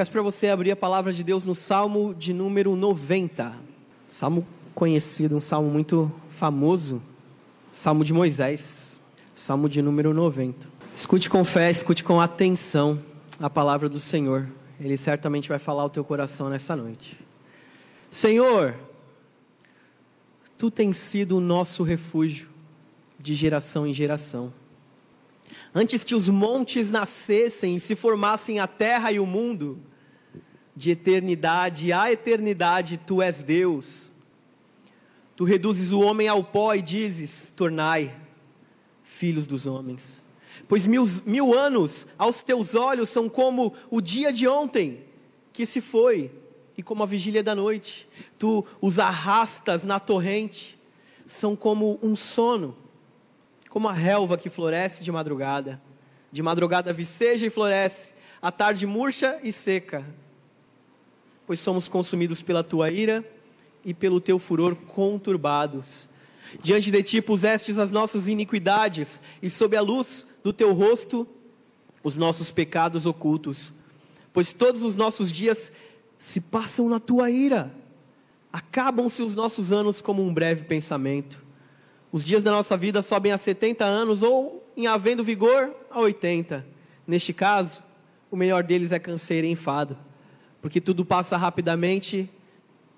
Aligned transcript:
Peço 0.00 0.12
para 0.12 0.22
você 0.22 0.48
abrir 0.48 0.70
a 0.70 0.76
palavra 0.76 1.12
de 1.12 1.22
Deus 1.22 1.44
no 1.44 1.54
Salmo 1.54 2.14
de 2.14 2.32
número 2.32 2.74
90. 2.74 3.52
Salmo 4.08 4.46
conhecido, 4.74 5.36
um 5.36 5.40
salmo 5.40 5.68
muito 5.68 6.10
famoso. 6.30 7.02
Salmo 7.70 8.02
de 8.02 8.10
Moisés. 8.10 9.02
Salmo 9.34 9.68
de 9.68 9.82
número 9.82 10.14
90. 10.14 10.66
Escute 10.94 11.28
com 11.28 11.44
fé, 11.44 11.70
escute 11.70 12.02
com 12.02 12.18
atenção 12.18 12.98
a 13.38 13.50
palavra 13.50 13.90
do 13.90 14.00
Senhor. 14.00 14.48
Ele 14.80 14.96
certamente 14.96 15.50
vai 15.50 15.58
falar 15.58 15.82
ao 15.82 15.90
teu 15.90 16.02
coração 16.02 16.48
nessa 16.48 16.74
noite. 16.74 17.18
Senhor, 18.10 18.74
tu 20.56 20.70
tens 20.70 20.96
sido 20.96 21.36
o 21.36 21.40
nosso 21.42 21.82
refúgio 21.82 22.48
de 23.18 23.34
geração 23.34 23.86
em 23.86 23.92
geração. 23.92 24.50
Antes 25.74 26.02
que 26.02 26.14
os 26.14 26.26
montes 26.30 26.90
nascessem 26.90 27.74
e 27.74 27.80
se 27.80 27.94
formassem 27.94 28.60
a 28.60 28.66
terra 28.66 29.12
e 29.12 29.20
o 29.20 29.26
mundo, 29.26 29.78
de 30.80 30.92
eternidade 30.92 31.92
a 31.92 32.10
eternidade 32.10 32.96
tu 32.96 33.20
és 33.20 33.42
Deus. 33.42 34.14
Tu 35.36 35.44
reduzes 35.44 35.92
o 35.92 36.00
homem 36.00 36.26
ao 36.26 36.42
pó 36.42 36.74
e 36.74 36.80
dizes: 36.80 37.52
tornai 37.54 38.16
filhos 39.04 39.46
dos 39.46 39.66
homens. 39.66 40.24
Pois 40.66 40.86
mil, 40.86 41.04
mil 41.26 41.52
anos 41.52 42.06
aos 42.16 42.42
teus 42.42 42.74
olhos 42.74 43.10
são 43.10 43.28
como 43.28 43.74
o 43.90 44.00
dia 44.00 44.32
de 44.32 44.48
ontem 44.48 45.04
que 45.52 45.66
se 45.66 45.82
foi, 45.82 46.30
e 46.78 46.82
como 46.82 47.02
a 47.02 47.06
vigília 47.06 47.42
da 47.42 47.54
noite. 47.54 48.08
Tu 48.38 48.64
os 48.80 48.98
arrastas 48.98 49.84
na 49.84 50.00
torrente, 50.00 50.80
são 51.26 51.54
como 51.54 51.98
um 52.02 52.16
sono 52.16 52.74
como 53.68 53.86
a 53.86 53.92
relva 53.92 54.36
que 54.36 54.48
floresce 54.48 55.04
de 55.04 55.12
madrugada. 55.12 55.80
De 56.32 56.42
madrugada 56.42 56.90
viceja 56.90 57.46
e 57.46 57.50
floresce, 57.50 58.12
à 58.40 58.50
tarde 58.50 58.86
murcha 58.86 59.38
e 59.44 59.52
seca. 59.52 60.04
Pois 61.50 61.58
somos 61.58 61.88
consumidos 61.88 62.42
pela 62.42 62.62
tua 62.62 62.92
ira 62.92 63.28
e 63.84 63.92
pelo 63.92 64.20
teu 64.20 64.38
furor 64.38 64.76
conturbados. 64.76 66.08
Diante 66.62 66.92
de 66.92 67.02
ti 67.02 67.20
pusestes 67.20 67.76
as 67.76 67.90
nossas 67.90 68.28
iniquidades, 68.28 69.20
e 69.42 69.50
sob 69.50 69.76
a 69.76 69.80
luz 69.80 70.24
do 70.44 70.52
teu 70.52 70.72
rosto 70.72 71.26
os 72.04 72.16
nossos 72.16 72.52
pecados 72.52 73.04
ocultos. 73.04 73.72
Pois 74.32 74.52
todos 74.52 74.84
os 74.84 74.94
nossos 74.94 75.32
dias 75.32 75.72
se 76.16 76.40
passam 76.40 76.88
na 76.88 77.00
tua 77.00 77.32
ira, 77.32 77.74
acabam-se 78.52 79.20
os 79.20 79.34
nossos 79.34 79.72
anos 79.72 80.00
como 80.00 80.22
um 80.22 80.32
breve 80.32 80.62
pensamento. 80.62 81.42
Os 82.12 82.22
dias 82.22 82.44
da 82.44 82.52
nossa 82.52 82.76
vida 82.76 83.02
sobem 83.02 83.32
a 83.32 83.36
70 83.36 83.84
anos 83.84 84.22
ou, 84.22 84.64
em 84.76 84.86
havendo 84.86 85.24
vigor, 85.24 85.74
a 85.90 85.98
80. 85.98 86.64
Neste 87.04 87.32
caso, 87.32 87.82
o 88.30 88.36
melhor 88.36 88.62
deles 88.62 88.92
é 88.92 89.00
canseiro 89.00 89.48
e 89.48 89.50
enfado, 89.50 89.98
porque 90.60 90.80
tudo 90.80 91.04
passa 91.04 91.36
rapidamente 91.36 92.28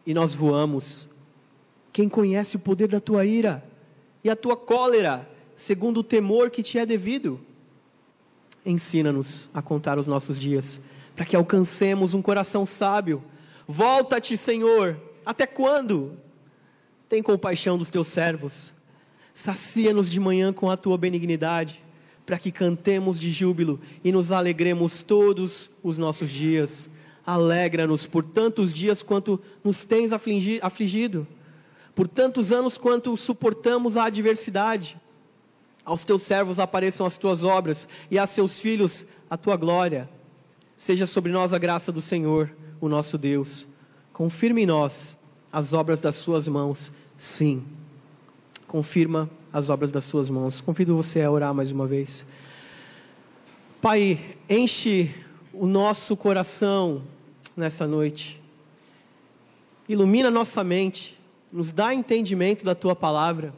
e 0.07 0.13
nós 0.15 0.35
voamos. 0.35 1.09
Quem 1.93 2.09
conhece 2.09 2.57
o 2.57 2.61
poder 2.61 2.89
da 2.89 3.01
tua 3.01 3.25
ira 3.25 3.65
e 4.25 4.31
a 4.31 4.37
tua 4.37 4.57
cólera, 4.57 5.29
segundo 5.57 6.01
o 6.01 6.05
temor 6.05 6.51
que 6.51 6.63
te 6.63 6.79
é 6.79 6.87
devido? 6.87 7.41
Ensina-nos 8.65 9.51
a 9.53 9.61
contar 9.61 9.99
os 9.99 10.07
nossos 10.07 10.39
dias, 10.39 10.81
para 11.15 11.25
que 11.25 11.37
alcancemos 11.37 12.15
um 12.15 12.23
coração 12.23 12.65
sábio. 12.65 13.23
Volta-te, 13.67 14.37
Senhor, 14.37 14.97
até 15.27 15.47
quando? 15.47 16.17
Tem 17.09 17.23
compaixão 17.23 17.77
dos 17.77 17.91
teus 17.91 18.09
servos 18.09 18.75
Sacia-nos 19.35 20.11
de 20.11 20.21
manhã 20.21 20.53
com 20.53 20.71
a 20.71 20.77
tua 20.77 20.99
benignidade, 20.99 21.83
para 22.27 22.39
que 22.39 22.53
cantemos 22.53 23.19
de 23.19 23.31
júbilo 23.31 23.81
e 24.05 24.13
nos 24.13 24.31
alegremos 24.31 25.03
todos 25.03 25.71
os 25.83 25.97
nossos 25.97 26.31
dias. 26.31 26.91
Alegra-nos 27.27 28.07
por 28.07 28.25
tantos 28.25 28.73
dias 28.73 29.03
quanto 29.03 29.41
nos 29.63 29.85
tens 29.85 30.13
afligido, 30.13 31.27
por 31.95 32.09
tantos 32.09 32.51
anos 32.53 32.77
quanto 32.77 33.17
suportamos 33.17 33.97
a 33.97 34.05
adversidade. 34.05 35.01
Aos 35.85 36.05
teus 36.05 36.23
servos 36.23 36.59
apareçam 36.59 37.07
as 37.07 37.17
tuas 37.17 37.43
obras 37.45 37.89
e 38.11 38.19
a 38.19 38.27
seus 38.27 38.61
filhos 38.61 39.07
a 39.29 39.37
tua 39.37 39.57
glória. 39.57 40.09
Seja 40.77 41.07
sobre 41.07 41.33
nós 41.33 41.53
a 41.53 41.59
graça 41.59 41.93
do 41.93 42.01
Senhor, 42.01 42.51
o 42.81 42.89
nosso 42.89 43.17
Deus. 43.19 43.67
Confirme 44.13 44.63
em 44.63 44.67
nós 44.67 45.17
as 45.53 45.73
obras 45.73 46.01
das 46.01 46.17
suas 46.17 46.49
mãos. 46.49 46.93
Sim 47.17 47.65
confirma 48.73 49.29
as 49.53 49.69
obras 49.69 49.93
das 49.93 50.05
suas 50.05 50.31
mãos. 50.31 50.63
Convido 50.63 50.97
você 50.97 51.21
a 51.21 51.31
orar 51.31 51.53
mais 51.53 51.71
uma 51.71 51.87
vez. 51.87 52.25
Pai, 53.83 54.19
enche 54.49 55.15
o 55.53 55.67
nosso 55.67 56.17
coração 56.17 57.03
nessa 57.57 57.87
noite. 57.87 58.43
Ilumina 59.89 60.31
nossa 60.31 60.63
mente, 60.63 61.19
nos 61.53 61.73
dá 61.73 61.93
entendimento 61.93 62.65
da 62.65 62.75
tua 62.75 62.97
palavra. 62.97 63.53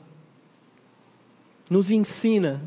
Nos 1.70 1.90
ensina 1.90 2.62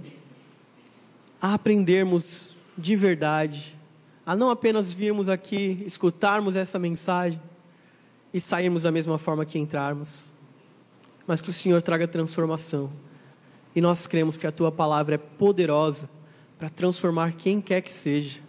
a 1.42 1.54
aprendermos 1.54 2.56
de 2.78 2.96
verdade, 2.96 3.78
a 4.26 4.36
não 4.36 4.50
apenas 4.50 4.92
virmos 4.92 5.30
aqui, 5.30 5.84
escutarmos 5.86 6.56
essa 6.56 6.78
mensagem 6.80 7.42
e 8.34 8.40
sairmos 8.40 8.84
da 8.84 8.92
mesma 8.92 9.18
forma 9.18 9.46
que 9.46 9.58
entrarmos 9.58 10.30
mas 11.28 11.42
que 11.42 11.50
o 11.50 11.54
Senhor 11.54 11.82
traga 11.82 12.08
transformação. 12.08 12.90
E 13.76 13.82
nós 13.82 14.08
cremos 14.08 14.38
que 14.38 14.48
a 14.48 14.52
tua 14.52 14.72
palavra 14.72 15.16
é 15.16 15.18
poderosa 15.18 16.10
para 16.58 16.70
transformar 16.70 17.34
quem 17.34 17.60
quer 17.60 17.82
que 17.82 17.92
seja. 17.92 18.40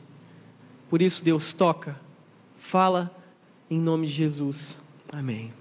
Por 0.88 1.02
isso, 1.02 1.22
Deus, 1.22 1.52
toca, 1.52 1.98
fala 2.56 3.14
em 3.70 3.78
nome 3.78 4.06
de 4.06 4.12
Jesus. 4.12 4.80
Amém. 5.12 5.52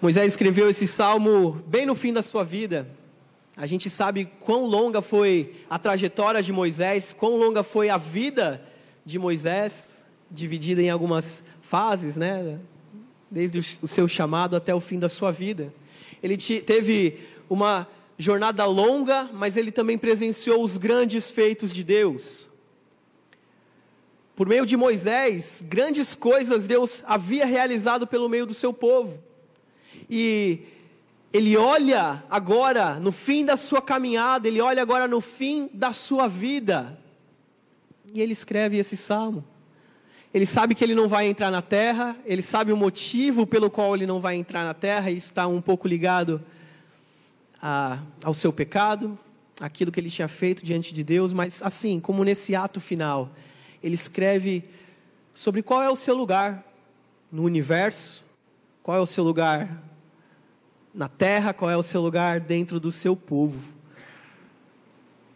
Moisés 0.00 0.32
escreveu 0.32 0.68
esse 0.68 0.86
salmo 0.86 1.62
bem 1.66 1.86
no 1.86 1.94
fim 1.94 2.12
da 2.12 2.22
sua 2.22 2.44
vida. 2.44 2.88
A 3.56 3.66
gente 3.66 3.88
sabe 3.88 4.26
quão 4.38 4.66
longa 4.66 5.00
foi 5.00 5.56
a 5.70 5.78
trajetória 5.78 6.42
de 6.42 6.52
Moisés, 6.52 7.12
quão 7.12 7.36
longa 7.36 7.62
foi 7.62 7.88
a 7.88 7.96
vida 7.96 8.62
de 9.04 9.18
Moisés, 9.18 10.04
dividida 10.30 10.82
em 10.82 10.90
algumas 10.90 11.42
fases, 11.62 12.16
né? 12.16 12.58
desde 13.30 13.58
o 13.82 13.88
seu 13.88 14.06
chamado 14.06 14.56
até 14.56 14.74
o 14.74 14.80
fim 14.80 14.98
da 14.98 15.08
sua 15.08 15.30
vida. 15.30 15.72
Ele 16.22 16.36
teve 16.36 17.18
uma 17.48 17.86
jornada 18.18 18.64
longa, 18.64 19.28
mas 19.32 19.56
ele 19.56 19.70
também 19.70 19.98
presenciou 19.98 20.62
os 20.62 20.78
grandes 20.78 21.30
feitos 21.30 21.72
de 21.72 21.84
Deus. 21.84 22.48
Por 24.34 24.48
meio 24.48 24.66
de 24.66 24.76
Moisés, 24.76 25.62
grandes 25.66 26.14
coisas 26.14 26.66
Deus 26.66 27.02
havia 27.06 27.46
realizado 27.46 28.06
pelo 28.06 28.28
meio 28.28 28.46
do 28.46 28.54
seu 28.54 28.72
povo. 28.72 29.22
E 30.10 30.60
ele 31.32 31.56
olha 31.56 32.22
agora 32.30 33.00
no 33.00 33.12
fim 33.12 33.44
da 33.44 33.56
sua 33.56 33.80
caminhada, 33.82 34.46
ele 34.46 34.60
olha 34.60 34.82
agora 34.82 35.08
no 35.08 35.20
fim 35.20 35.70
da 35.72 35.92
sua 35.92 36.28
vida. 36.28 36.98
E 38.12 38.20
ele 38.20 38.32
escreve 38.32 38.78
esse 38.78 38.96
salmo. 38.96 39.44
Ele 40.32 40.44
sabe 40.44 40.74
que 40.74 40.84
ele 40.84 40.94
não 40.94 41.08
vai 41.08 41.26
entrar 41.26 41.50
na 41.50 41.62
terra, 41.62 42.14
ele 42.26 42.42
sabe 42.42 42.72
o 42.72 42.76
motivo 42.76 43.46
pelo 43.46 43.70
qual 43.70 43.94
ele 43.94 44.06
não 44.06 44.20
vai 44.20 44.36
entrar 44.36 44.64
na 44.64 44.74
terra, 44.74 45.10
e 45.10 45.16
está 45.16 45.46
um 45.46 45.62
pouco 45.62 45.88
ligado 45.88 46.44
a, 47.60 47.98
ao 48.22 48.34
seu 48.34 48.52
pecado, 48.52 49.18
aquilo 49.60 49.90
que 49.90 50.00
ele 50.00 50.10
tinha 50.10 50.28
feito 50.28 50.64
diante 50.64 50.92
de 50.92 51.02
Deus, 51.02 51.32
mas 51.32 51.62
assim, 51.62 51.98
como 52.00 52.24
nesse 52.24 52.54
ato 52.54 52.80
final, 52.80 53.30
ele 53.82 53.94
escreve 53.94 54.64
sobre 55.32 55.62
qual 55.62 55.82
é 55.82 55.90
o 55.90 55.96
seu 55.96 56.14
lugar 56.14 56.64
no 57.30 57.42
universo, 57.42 58.24
qual 58.82 58.96
é 58.96 59.00
o 59.00 59.06
seu 59.06 59.24
lugar 59.24 59.82
na 60.94 61.08
terra, 61.08 61.52
qual 61.52 61.70
é 61.70 61.76
o 61.76 61.82
seu 61.82 62.00
lugar 62.00 62.40
dentro 62.40 62.80
do 62.80 62.90
seu 62.90 63.14
povo. 63.14 63.74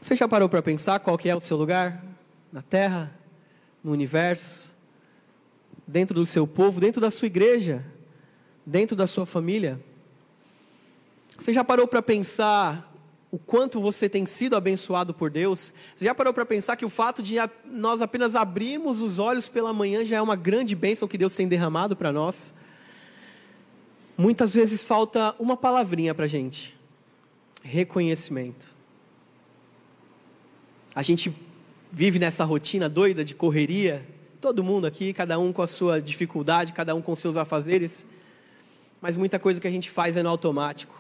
Você 0.01 0.17
já 0.17 0.27
parou 0.27 0.49
para 0.49 0.63
pensar 0.63 1.01
qual 1.01 1.19
que 1.19 1.29
é 1.29 1.37
o 1.37 1.41
seu 1.41 1.57
lugar 1.57 2.03
na 2.53 2.63
terra, 2.63 3.13
no 3.85 3.93
universo? 3.93 4.71
dentro 5.91 6.15
do 6.15 6.25
seu 6.25 6.47
povo, 6.47 6.81
dentro 6.81 7.01
da 7.01 7.11
sua 7.11 7.27
igreja, 7.27 7.85
dentro 8.65 8.95
da 8.95 9.07
sua 9.07 9.27
família? 9.27 9.81
Você 11.41 11.53
já 11.53 11.65
parou 11.65 11.89
para 11.89 12.03
pensar 12.03 12.87
o 13.31 13.39
quanto 13.39 13.81
você 13.81 14.09
tem 14.09 14.27
sido 14.27 14.55
abençoado 14.55 15.15
por 15.15 15.31
Deus? 15.31 15.73
Você 15.97 16.05
já 16.05 16.15
parou 16.15 16.33
para 16.33 16.45
pensar 16.45 16.77
que 16.77 16.85
o 16.85 16.89
fato 16.89 17.23
de 17.23 17.37
nós 17.65 18.03
apenas 18.03 18.37
abrirmos 18.37 19.01
os 19.01 19.19
olhos 19.19 19.49
pela 19.49 19.73
manhã 19.73 20.05
já 20.05 20.19
é 20.19 20.23
uma 20.23 20.37
grande 20.37 20.77
bênção 20.77 21.09
que 21.09 21.19
Deus 21.19 21.35
tem 21.35 21.49
derramado 21.49 21.97
para 21.97 22.13
nós? 22.13 22.55
Muitas 24.17 24.53
vezes 24.53 24.85
falta 24.85 25.35
uma 25.39 25.57
palavrinha 25.57 26.15
para 26.15 26.27
a 26.27 26.29
gente: 26.29 26.79
reconhecimento. 27.63 28.77
A 30.95 31.03
gente 31.03 31.35
vive 31.91 32.19
nessa 32.19 32.45
rotina 32.45 32.89
doida 32.89 33.25
de 33.25 33.35
correria, 33.35 34.07
Todo 34.41 34.65
mundo 34.65 34.87
aqui, 34.87 35.13
cada 35.13 35.39
um 35.39 35.53
com 35.53 35.61
a 35.61 35.67
sua 35.67 36.01
dificuldade, 36.01 36.73
cada 36.73 36.95
um 36.95 37.03
com 37.03 37.15
seus 37.15 37.37
afazeres. 37.37 38.07
Mas 38.99 39.15
muita 39.15 39.39
coisa 39.39 39.61
que 39.61 39.69
a 39.69 39.71
gente 39.71 39.91
faz 39.91 40.17
é 40.17 40.23
no 40.23 40.31
automático. 40.31 41.00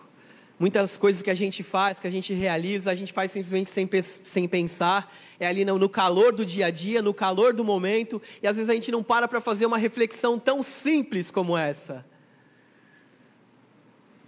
Muitas 0.61 0.99
coisas 0.99 1.23
que 1.23 1.31
a 1.31 1.35
gente 1.35 1.62
faz, 1.62 1.99
que 1.99 2.07
a 2.07 2.11
gente 2.11 2.35
realiza, 2.35 2.91
a 2.91 2.95
gente 2.95 3.15
faz 3.15 3.31
simplesmente 3.31 3.71
sem, 3.71 3.89
sem 4.03 4.47
pensar, 4.47 5.11
é 5.39 5.47
ali 5.47 5.65
no, 5.65 5.79
no 5.79 5.89
calor 5.89 6.35
do 6.35 6.45
dia 6.45 6.67
a 6.67 6.71
dia, 6.71 7.01
no 7.01 7.15
calor 7.15 7.55
do 7.55 7.65
momento, 7.65 8.21
e 8.43 8.47
às 8.47 8.57
vezes 8.57 8.69
a 8.69 8.75
gente 8.75 8.93
não 8.93 9.03
para 9.03 9.27
para 9.27 9.41
fazer 9.41 9.65
uma 9.65 9.79
reflexão 9.79 10.39
tão 10.39 10.62
simples 10.62 11.31
como 11.31 11.57
essa. 11.57 12.05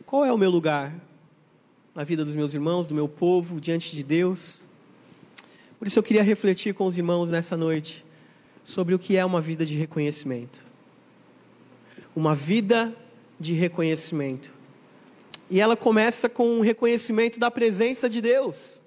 Qual 0.06 0.24
é 0.24 0.32
o 0.32 0.38
meu 0.38 0.48
lugar 0.48 0.94
na 1.94 2.02
vida 2.02 2.24
dos 2.24 2.34
meus 2.34 2.54
irmãos, 2.54 2.86
do 2.86 2.94
meu 2.94 3.06
povo, 3.06 3.60
diante 3.60 3.94
de 3.94 4.02
Deus? 4.02 4.64
Por 5.78 5.86
isso 5.86 5.98
eu 5.98 6.02
queria 6.02 6.22
refletir 6.22 6.72
com 6.72 6.86
os 6.86 6.96
irmãos 6.96 7.28
nessa 7.28 7.58
noite 7.58 8.06
sobre 8.64 8.94
o 8.94 8.98
que 8.98 9.18
é 9.18 9.24
uma 9.24 9.40
vida 9.40 9.66
de 9.66 9.76
reconhecimento. 9.76 10.64
Uma 12.16 12.34
vida 12.34 12.96
de 13.38 13.52
reconhecimento. 13.52 14.61
E 15.52 15.60
ela 15.60 15.76
começa 15.76 16.30
com 16.30 16.48
um 16.48 16.60
reconhecimento 16.62 17.38
da 17.38 17.50
presença 17.50 18.08
de 18.08 18.22
Deus. 18.22 18.80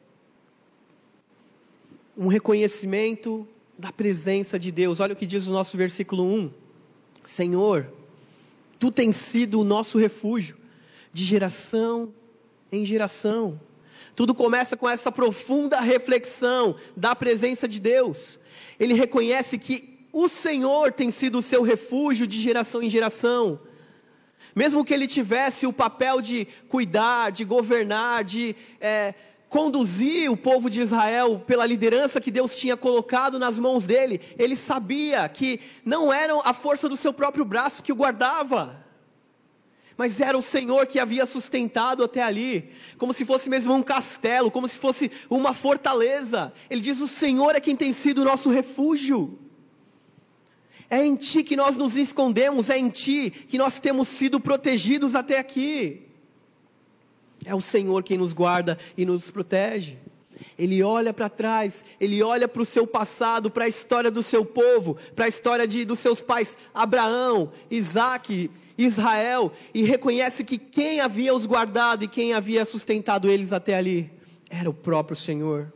Um 2.17 2.25
reconhecimento 2.25 3.47
da 3.77 3.91
presença 3.91 4.57
de 4.57 4.71
Deus. 4.71 4.99
Olha 4.99 5.13
o 5.13 5.15
que 5.15 5.27
diz 5.27 5.45
o 5.45 5.51
nosso 5.51 5.77
versículo 5.77 6.23
1. 6.23 6.51
Senhor, 7.23 7.93
tu 8.79 8.89
tens 8.89 9.15
sido 9.15 9.59
o 9.59 9.63
nosso 9.63 9.99
refúgio 9.99 10.57
de 11.13 11.23
geração 11.23 12.11
em 12.71 12.83
geração. 12.83 13.61
Tudo 14.15 14.33
começa 14.33 14.75
com 14.75 14.89
essa 14.89 15.11
profunda 15.11 15.79
reflexão 15.81 16.75
da 16.97 17.15
presença 17.15 17.67
de 17.67 17.79
Deus. 17.79 18.39
Ele 18.79 18.95
reconhece 18.95 19.59
que 19.59 19.99
o 20.11 20.27
Senhor 20.27 20.91
tem 20.91 21.11
sido 21.11 21.37
o 21.37 21.43
seu 21.43 21.61
refúgio 21.61 22.25
de 22.25 22.41
geração 22.41 22.81
em 22.81 22.89
geração. 22.89 23.59
Mesmo 24.55 24.85
que 24.85 24.93
ele 24.93 25.05
tivesse 25.05 25.67
o 25.67 25.73
papel 25.73 26.21
de 26.21 26.47
cuidar, 26.69 27.29
de 27.29 27.43
governar, 27.43 28.23
de 28.23 28.55
é, 28.79 29.13
conduzir 29.49 30.31
o 30.31 30.37
povo 30.37 30.69
de 30.69 30.81
Israel 30.81 31.43
pela 31.45 31.65
liderança 31.65 32.21
que 32.21 32.31
Deus 32.31 32.55
tinha 32.55 32.77
colocado 32.77 33.37
nas 33.37 33.59
mãos 33.59 33.85
dele, 33.85 34.21
ele 34.37 34.55
sabia 34.55 35.27
que 35.27 35.59
não 35.83 36.11
era 36.11 36.33
a 36.43 36.53
força 36.53 36.87
do 36.87 36.95
seu 36.95 37.11
próprio 37.11 37.43
braço 37.43 37.83
que 37.83 37.91
o 37.91 37.95
guardava, 37.95 38.83
mas 39.97 40.19
era 40.19 40.37
o 40.37 40.41
Senhor 40.41 40.85
que 40.87 40.99
havia 40.99 41.25
sustentado 41.25 42.03
até 42.03 42.21
ali, 42.21 42.69
como 42.97 43.13
se 43.13 43.23
fosse 43.23 43.49
mesmo 43.49 43.73
um 43.73 43.83
castelo, 43.83 44.51
como 44.51 44.67
se 44.67 44.77
fosse 44.77 45.11
uma 45.29 45.53
fortaleza. 45.53 46.51
Ele 46.69 46.81
diz: 46.81 46.99
O 46.99 47.07
Senhor 47.07 47.55
é 47.55 47.61
quem 47.61 47.75
tem 47.75 47.93
sido 47.93 48.21
o 48.21 48.25
nosso 48.25 48.49
refúgio. 48.49 49.39
É 50.89 51.03
em 51.03 51.15
Ti 51.15 51.43
que 51.43 51.55
nós 51.55 51.77
nos 51.77 51.95
escondemos, 51.95 52.69
é 52.69 52.77
em 52.77 52.89
Ti 52.89 53.29
que 53.29 53.57
nós 53.57 53.79
temos 53.79 54.07
sido 54.07 54.39
protegidos 54.39 55.15
até 55.15 55.39
aqui. 55.39 56.03
É 57.45 57.53
o 57.53 57.61
Senhor 57.61 58.03
quem 58.03 58.17
nos 58.17 58.33
guarda 58.33 58.77
e 58.97 59.05
nos 59.05 59.29
protege. 59.31 59.97
Ele 60.57 60.83
olha 60.83 61.13
para 61.13 61.29
trás, 61.29 61.83
ele 61.99 62.21
olha 62.21 62.47
para 62.47 62.61
o 62.61 62.65
seu 62.65 62.85
passado, 62.85 63.49
para 63.49 63.65
a 63.65 63.67
história 63.67 64.11
do 64.11 64.21
seu 64.21 64.45
povo, 64.45 64.97
para 65.15 65.25
a 65.25 65.27
história 65.27 65.67
de, 65.67 65.85
dos 65.85 65.99
seus 65.99 66.21
pais 66.21 66.57
Abraão, 66.73 67.51
Isaac, 67.69 68.49
Israel, 68.77 69.51
e 69.73 69.83
reconhece 69.83 70.43
que 70.43 70.57
quem 70.57 70.99
havia 70.99 71.33
os 71.33 71.45
guardado 71.45 72.03
e 72.03 72.07
quem 72.07 72.33
havia 72.33 72.65
sustentado 72.65 73.29
eles 73.29 73.53
até 73.53 73.75
ali 73.75 74.11
era 74.49 74.69
o 74.69 74.73
próprio 74.73 75.15
Senhor. 75.15 75.71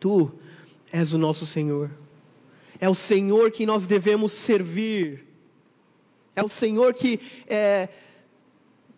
Tu 0.00 0.30
és 0.92 1.12
o 1.12 1.18
nosso 1.18 1.46
Senhor 1.46 2.01
é 2.82 2.88
o 2.88 2.96
Senhor 2.96 3.52
que 3.52 3.64
nós 3.64 3.86
devemos 3.86 4.32
servir, 4.32 5.24
é 6.34 6.42
o 6.42 6.48
Senhor 6.48 6.92
que 6.92 7.20
é, 7.46 7.88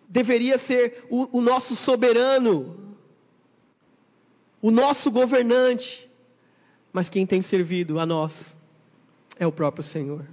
deveria 0.08 0.56
ser 0.56 1.04
o, 1.10 1.36
o 1.36 1.42
nosso 1.42 1.76
soberano, 1.76 2.96
o 4.62 4.70
nosso 4.70 5.10
governante, 5.10 6.10
mas 6.94 7.10
quem 7.10 7.26
tem 7.26 7.42
servido 7.42 8.00
a 8.00 8.06
nós 8.06 8.56
é 9.38 9.46
o 9.46 9.52
próprio 9.52 9.84
Senhor. 9.84 10.24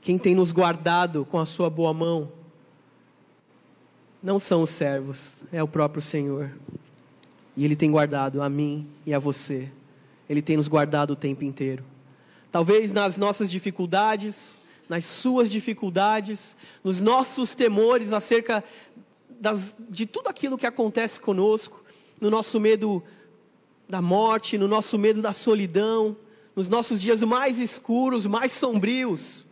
Quem 0.00 0.16
tem 0.16 0.34
nos 0.34 0.50
guardado 0.50 1.26
com 1.26 1.38
a 1.38 1.44
sua 1.44 1.68
boa 1.68 1.92
mão 1.92 2.32
não 4.22 4.38
são 4.38 4.62
os 4.62 4.70
servos, 4.70 5.44
é 5.52 5.62
o 5.62 5.68
próprio 5.68 6.00
Senhor. 6.00 6.50
E 7.54 7.66
Ele 7.66 7.76
tem 7.76 7.90
guardado 7.90 8.40
a 8.40 8.48
mim 8.48 8.88
e 9.04 9.12
a 9.12 9.18
você. 9.18 9.70
Ele 10.26 10.40
tem 10.40 10.56
nos 10.56 10.68
guardado 10.68 11.10
o 11.10 11.16
tempo 11.16 11.44
inteiro. 11.44 11.84
Talvez 12.56 12.90
nas 12.90 13.18
nossas 13.18 13.50
dificuldades, 13.50 14.56
nas 14.88 15.04
suas 15.04 15.46
dificuldades, 15.46 16.56
nos 16.82 17.00
nossos 17.00 17.54
temores 17.54 18.14
acerca 18.14 18.64
das, 19.28 19.76
de 19.90 20.06
tudo 20.06 20.28
aquilo 20.28 20.56
que 20.56 20.64
acontece 20.64 21.20
conosco, 21.20 21.84
no 22.18 22.30
nosso 22.30 22.58
medo 22.58 23.04
da 23.86 24.00
morte, 24.00 24.56
no 24.56 24.66
nosso 24.66 24.98
medo 24.98 25.20
da 25.20 25.34
solidão, 25.34 26.16
nos 26.54 26.66
nossos 26.66 26.98
dias 26.98 27.22
mais 27.22 27.58
escuros, 27.58 28.24
mais 28.24 28.52
sombrios. 28.52 29.44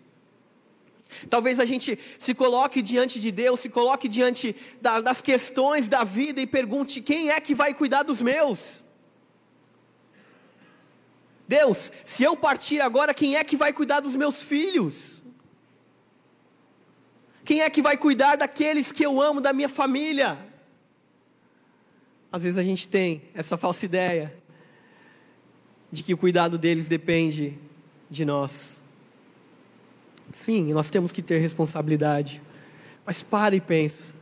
Talvez 1.29 1.61
a 1.61 1.67
gente 1.67 1.99
se 2.19 2.33
coloque 2.33 2.81
diante 2.81 3.21
de 3.21 3.31
Deus, 3.31 3.61
se 3.61 3.69
coloque 3.69 4.09
diante 4.09 4.56
da, 4.81 5.03
das 5.03 5.21
questões 5.21 5.89
da 5.89 6.05
vida 6.05 6.41
e 6.41 6.47
pergunte: 6.47 7.03
quem 7.03 7.29
é 7.29 7.39
que 7.39 7.55
vai 7.55 7.75
cuidar 7.75 8.03
dos 8.03 8.23
meus? 8.23 8.83
Deus, 11.46 11.93
se 12.05 12.23
eu 12.23 12.37
partir 12.37 12.81
agora, 12.81 13.12
quem 13.12 13.37
é 13.37 13.44
que 13.44 13.56
vai 13.56 13.73
cuidar 13.73 14.00
dos 14.00 14.17
meus 14.17 14.43
filhos? 14.43 15.23
Quem 17.44 17.61
é 17.61 17.69
que 17.69 17.82
vai 17.82 17.96
cuidar 17.96 18.37
daqueles 18.37 18.91
que 18.91 19.05
eu 19.05 19.20
amo, 19.20 19.41
da 19.41 19.52
minha 19.52 19.69
família? 19.69 20.38
Às 22.32 22.43
vezes 22.43 22.58
a 22.58 22.64
gente 22.64 22.88
tem 22.88 23.23
essa 23.35 23.58
falsa 23.58 23.85
ideia 23.85 24.35
de 25.93 26.02
que 26.02 26.14
o 26.14 26.17
cuidado 26.17 26.58
deles 26.58 26.88
depende 26.88 27.58
de 28.08 28.25
nós. 28.25 28.81
Sim, 30.32 30.73
nós 30.73 30.88
temos 30.88 31.12
que 31.12 31.23
ter 31.23 31.38
responsabilidade. 31.38 32.43
Mas 33.05 33.23
pare 33.23 33.58
e 33.58 33.61
pense 33.61 34.14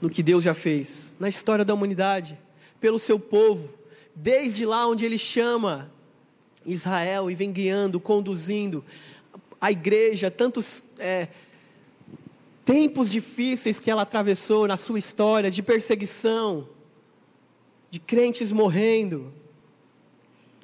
no 0.00 0.08
que 0.08 0.22
Deus 0.22 0.42
já 0.42 0.54
fez 0.54 1.14
na 1.20 1.28
história 1.28 1.64
da 1.64 1.74
humanidade, 1.74 2.38
pelo 2.80 2.98
seu 2.98 3.20
povo, 3.20 3.72
desde 4.14 4.66
lá 4.66 4.86
onde 4.86 5.04
Ele 5.04 5.18
chama 5.18 5.92
Israel 6.66 7.30
e 7.30 7.34
vem 7.34 7.52
guiando, 7.52 8.00
conduzindo 8.00 8.84
a 9.64 9.72
igreja, 9.72 10.30
tantos 10.30 10.84
é, 10.98 11.26
tempos 12.66 13.08
difíceis 13.08 13.80
que 13.80 13.90
ela 13.90 14.02
atravessou 14.02 14.68
na 14.68 14.76
sua 14.76 14.98
história, 14.98 15.50
de 15.50 15.62
perseguição, 15.62 16.68
de 17.90 17.98
crentes 17.98 18.52
morrendo. 18.52 19.32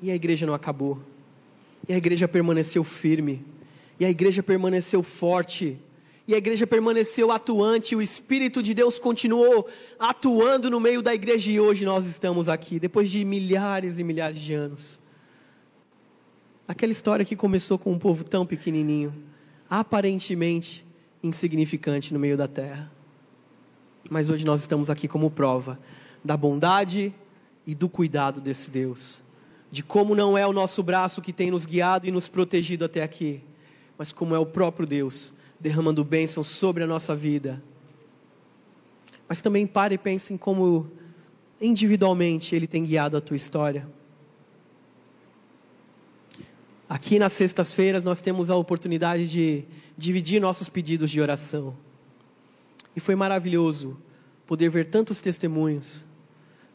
E 0.03 0.11
a 0.11 0.15
igreja 0.15 0.45
não 0.45 0.53
acabou. 0.53 0.99
E 1.89 1.95
a 1.95 1.97
igreja 1.97 2.29
permaneceu 2.29 2.85
firme. 2.85 3.43
E 3.99 4.05
a 4.05 4.11
igreja 4.11 4.43
permaneceu 4.43 5.03
forte. 5.03 5.79
E 6.29 6.35
a 6.35 6.39
igreja 6.39 6.67
permaneceu 6.67 7.33
atuante. 7.33 7.97
O 7.97 8.03
Espírito 8.03 8.63
de 8.63 8.75
Deus 8.75 8.99
continuou 8.99 9.67
atuando 9.99 10.71
no 10.71 10.79
meio 10.79 11.01
da 11.01 11.15
igreja. 11.15 11.51
E 11.51 11.59
hoje 11.59 11.87
nós 11.87 12.05
estamos 12.05 12.51
aqui, 12.51 12.79
depois 12.79 13.11
de 13.11 13.25
milhares 13.25 13.99
e 13.99 14.05
milhares 14.05 14.39
de 14.39 14.53
anos. 14.53 15.00
Aquela 16.71 16.93
história 16.93 17.25
que 17.25 17.35
começou 17.35 17.77
com 17.77 17.91
um 17.91 17.99
povo 17.99 18.23
tão 18.23 18.47
pequenininho, 18.47 19.13
aparentemente 19.69 20.87
insignificante 21.21 22.15
no 22.15 22.21
meio 22.21 22.37
da 22.37 22.47
terra. 22.47 22.89
Mas 24.09 24.31
hoje 24.31 24.47
nós 24.47 24.61
estamos 24.61 24.89
aqui 24.89 25.09
como 25.09 25.33
prova 25.33 25.81
da 26.25 26.37
bondade 26.37 27.13
e 27.67 27.75
do 27.75 27.89
cuidado 27.89 28.41
desse 28.41 28.71
Deus. 28.71 29.21
De 29.69 29.83
como 29.83 30.15
não 30.15 30.39
é 30.39 30.47
o 30.47 30.53
nosso 30.53 30.81
braço 30.81 31.21
que 31.21 31.33
tem 31.33 31.51
nos 31.51 31.67
guiado 31.67 32.07
e 32.07 32.13
nos 32.13 32.29
protegido 32.29 32.85
até 32.85 33.03
aqui, 33.03 33.43
mas 33.99 34.13
como 34.13 34.33
é 34.33 34.39
o 34.39 34.47
próprio 34.47 34.87
Deus 34.87 35.35
derramando 35.59 36.05
bênçãos 36.05 36.47
sobre 36.47 36.85
a 36.85 36.87
nossa 36.87 37.17
vida. 37.17 37.61
Mas 39.29 39.41
também 39.41 39.67
pare 39.67 39.97
e 39.97 39.99
pense 39.99 40.33
em 40.33 40.37
como 40.37 40.89
individualmente 41.61 42.55
Ele 42.55 42.69
tem 42.69 42.85
guiado 42.85 43.17
a 43.17 43.21
tua 43.21 43.37
história. 43.37 43.89
Aqui 46.91 47.21
nas 47.21 47.33
sextas-feiras 47.35 48.05
nós 48.05 48.21
temos 48.21 48.51
a 48.51 48.57
oportunidade 48.57 49.31
de 49.31 49.63
dividir 49.97 50.41
nossos 50.41 50.69
pedidos 50.69 51.09
de 51.09 51.21
oração. 51.21 51.77
E 52.97 52.99
foi 52.99 53.15
maravilhoso 53.15 53.97
poder 54.45 54.69
ver 54.71 54.87
tantos 54.87 55.21
testemunhos, 55.21 56.05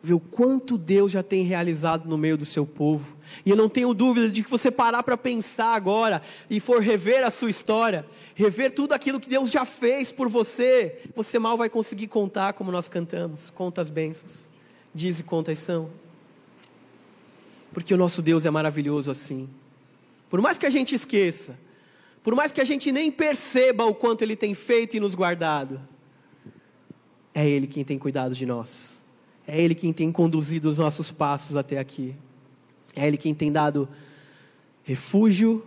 ver 0.01 0.13
o 0.13 0.19
quanto 0.21 0.77
Deus 0.77 1.11
já 1.11 1.21
tem 1.21 1.43
realizado 1.43 2.07
no 2.07 2.17
meio 2.17 2.37
do 2.37 2.45
seu 2.45 2.65
povo. 2.65 3.17
E 3.45 3.49
eu 3.49 3.57
não 3.57 3.67
tenho 3.67 3.93
dúvida 3.93 4.29
de 4.29 4.41
que 4.41 4.49
você 4.49 4.71
parar 4.71 5.03
para 5.03 5.17
pensar 5.17 5.75
agora 5.75 6.21
e 6.49 6.61
for 6.61 6.81
rever 6.81 7.25
a 7.25 7.29
sua 7.29 7.49
história, 7.49 8.05
rever 8.35 8.71
tudo 8.71 8.93
aquilo 8.93 9.19
que 9.19 9.27
Deus 9.27 9.51
já 9.51 9.65
fez 9.65 10.13
por 10.13 10.29
você, 10.29 11.01
você 11.13 11.37
mal 11.37 11.57
vai 11.57 11.69
conseguir 11.69 12.07
contar 12.07 12.53
como 12.53 12.71
nós 12.71 12.87
cantamos, 12.87 13.49
conta 13.49 13.81
as 13.81 13.89
bênçãos, 13.89 14.47
diz 14.93 15.19
e 15.19 15.23
contas 15.23 15.59
são. 15.59 15.89
Porque 17.73 17.93
o 17.93 17.97
nosso 17.97 18.21
Deus 18.21 18.45
é 18.45 18.49
maravilhoso 18.49 19.11
assim. 19.11 19.49
Por 20.35 20.41
mais 20.41 20.57
que 20.57 20.65
a 20.65 20.69
gente 20.69 20.93
esqueça, 20.93 21.57
por 22.21 22.35
mais 22.35 22.51
que 22.51 22.59
a 22.59 22.65
gente 22.65 22.91
nem 22.91 23.09
perceba 23.09 23.85
o 23.85 23.95
quanto 23.95 24.21
Ele 24.21 24.35
tem 24.35 24.53
feito 24.53 24.97
e 24.97 24.99
nos 24.99 25.15
guardado, 25.15 25.79
É 27.33 27.47
Ele 27.47 27.65
quem 27.65 27.85
tem 27.85 27.97
cuidado 27.97 28.35
de 28.35 28.45
nós. 28.45 29.01
É 29.47 29.57
Ele 29.57 29.73
quem 29.73 29.93
tem 29.93 30.11
conduzido 30.11 30.67
os 30.67 30.77
nossos 30.77 31.09
passos 31.09 31.55
até 31.55 31.79
aqui. 31.79 32.13
É 32.93 33.07
Ele 33.07 33.15
quem 33.15 33.33
tem 33.33 33.49
dado 33.49 33.87
refúgio, 34.83 35.65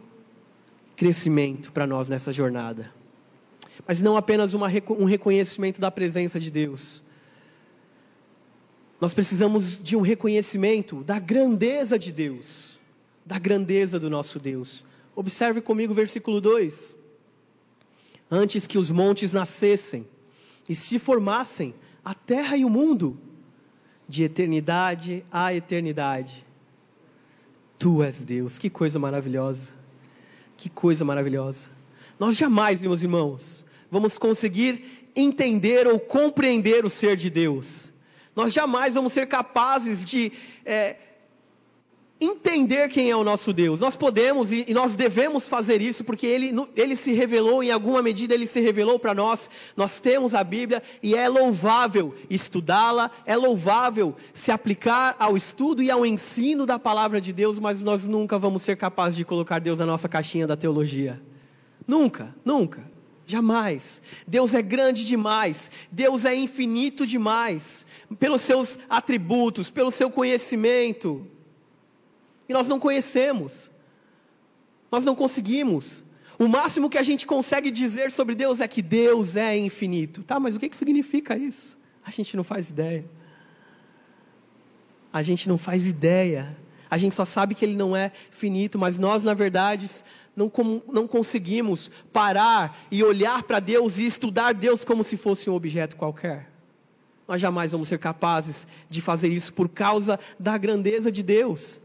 crescimento 0.95 1.73
para 1.73 1.87
nós 1.87 2.11
nessa 2.11 2.31
jornada. 2.31 2.93
Mas 3.87 4.03
não 4.03 4.19
apenas 4.19 4.53
uma, 4.53 4.67
um 4.99 5.07
reconhecimento 5.07 5.81
da 5.81 5.91
presença 5.91 6.39
de 6.39 6.51
Deus. 6.51 7.03
Nós 9.01 9.15
precisamos 9.15 9.83
de 9.83 9.97
um 9.97 10.03
reconhecimento 10.03 11.03
da 11.05 11.19
grandeza 11.19 11.99
de 11.99 12.13
Deus, 12.13 12.78
da 13.29 13.39
grandeza 13.39 14.01
do 14.01 14.09
nosso 14.09 14.41
Deus. 14.41 14.83
Observe 15.15 15.61
comigo 15.61 15.93
o 15.93 15.95
versículo 15.95 16.41
2. 16.41 16.97
Antes 18.31 18.67
que 18.67 18.79
os 18.79 18.91
montes 18.91 19.35
nascessem 19.35 20.09
e 20.67 20.75
se 20.75 20.99
formassem, 20.99 21.75
a 22.03 22.15
terra 22.15 22.57
e 22.57 22.65
o 22.65 22.71
mundo, 22.71 23.21
de 24.09 24.23
eternidade 24.23 25.27
a 25.31 25.53
eternidade. 25.53 26.47
Tu 27.79 28.03
és 28.03 28.25
Deus, 28.25 28.59
que 28.59 28.71
coisa 28.71 28.99
maravilhosa, 28.99 29.75
que 30.57 30.71
coisa 30.71 31.05
maravilhosa. 31.05 31.69
Nós 32.19 32.35
jamais, 32.35 32.83
meus 32.83 33.03
irmãos, 33.03 33.63
vamos 33.91 34.17
conseguir 34.17 35.11
entender 35.15 35.87
ou 35.87 36.01
compreender 36.01 36.83
o 36.87 36.89
ser 36.89 37.15
de 37.15 37.29
Deus. 37.29 37.93
Nós 38.35 38.55
jamais 38.55 38.95
vamos 38.95 39.13
ser 39.13 39.29
capazes 39.29 40.03
de 40.03 40.33
é, 40.65 40.97
entender 42.21 42.89
quem 42.89 43.11
é 43.11 43.17
o 43.17 43.23
nosso 43.23 43.53
Deus. 43.53 43.81
Nós 43.81 43.95
podemos 43.95 44.53
e, 44.53 44.67
nós 44.75 44.97
devemos 44.97 45.49
fazer 45.49 45.81
isso 45.81 46.03
porque 46.03 46.27
ele, 46.27 46.53
ele 46.75 46.97
se 46.97 47.13
revelou, 47.13 47.63
em 47.63 47.71
alguma 47.71 48.03
medida 48.03 48.35
ele 48.35 48.47
se 48.47 48.61
revelou 48.61 48.99
para 48.99 49.15
nós. 49.15 49.49
Nós 49.77 50.01
temos 50.01 50.35
a 50.35 50.43
Bíblia 50.43 50.83
e 51.03 51.15
é 51.15 51.29
louvável 51.29 52.15
estudá-la, 52.29 53.11
é 53.25 53.37
louvável 53.37 54.17
se 54.33 54.51
aplicar 54.51 55.15
ao 55.19 55.37
estudo 55.37 55.83
e 55.83 55.91
ao 55.91 56.05
ensino 56.05 56.67
da 56.67 56.79
palavra 56.79 57.21
de 57.21 57.33
Deus, 57.33 57.59
mas 57.59 57.85
nós 57.85 58.09
nunca 58.09 58.39
vamos 58.39 58.63
ser 58.63 58.77
capazes 58.77 59.17
de 59.17 59.25
colocar 59.25 59.61
Deus 59.61 59.79
na 59.79 59.87
nossa 59.87 60.09
caixinha 60.09 60.47
da 60.47 60.57
teologia. 60.57 61.21
Nunca, 61.87 62.35
nunca. 62.45 62.99
Jamais. 63.27 64.01
Deus 64.27 64.55
é 64.55 64.63
grande 64.63 65.05
demais. 65.05 65.71
Deus 65.93 66.25
é 66.25 66.35
infinito 66.35 67.07
demais. 67.07 67.85
Pelos 68.19 68.41
seus 68.41 68.79
atributos, 68.89 69.69
pelo 69.69 69.91
seu 69.91 70.11
conhecimento 70.11 71.27
e 72.49 72.53
nós 72.53 72.69
não 72.69 72.81
conhecemos. 72.81 73.71
Nós 74.91 75.05
não 75.05 75.15
conseguimos. 75.15 76.05
O 76.39 76.49
máximo 76.49 76.89
que 76.89 76.97
a 76.97 77.03
gente 77.03 77.27
consegue 77.27 77.71
dizer 77.71 78.11
sobre 78.11 78.35
Deus 78.35 78.61
é 78.61 78.69
que 78.69 78.81
Deus 78.81 79.37
é 79.37 79.57
infinito. 79.57 80.23
Tá, 80.23 80.39
mas 80.41 80.57
o 80.57 80.61
que, 80.61 80.69
que 80.69 80.77
significa 80.77 81.37
isso? 81.37 81.79
A 82.05 82.11
gente 82.11 82.37
não 82.37 82.45
faz 82.45 82.71
ideia. 82.71 83.05
A 85.13 85.21
gente 85.21 85.49
não 85.49 85.59
faz 85.59 85.87
ideia. 85.87 86.57
A 86.91 86.97
gente 86.97 87.15
só 87.15 87.25
sabe 87.25 87.55
que 87.55 87.65
Ele 87.65 87.77
não 87.77 87.95
é 87.95 88.13
finito, 88.31 88.79
mas 88.79 88.99
nós, 88.99 89.23
na 89.25 89.35
verdade, 89.35 89.87
não, 90.35 90.51
não 90.91 91.07
conseguimos 91.07 91.91
parar 92.13 92.79
e 92.91 93.03
olhar 93.03 93.43
para 93.43 93.61
Deus 93.61 93.99
e 93.99 94.07
estudar 94.07 94.55
Deus 94.55 94.85
como 94.85 95.05
se 95.05 95.17
fosse 95.17 95.51
um 95.51 95.55
objeto 95.55 95.97
qualquer. 95.97 96.51
Nós 97.27 97.43
jamais 97.43 97.73
vamos 97.73 97.89
ser 97.89 97.99
capazes 97.99 98.67
de 98.89 99.03
fazer 99.03 99.29
isso 99.29 99.53
por 99.53 99.69
causa 99.69 100.19
da 100.39 100.57
grandeza 100.57 101.13
de 101.13 101.23
Deus. 101.23 101.81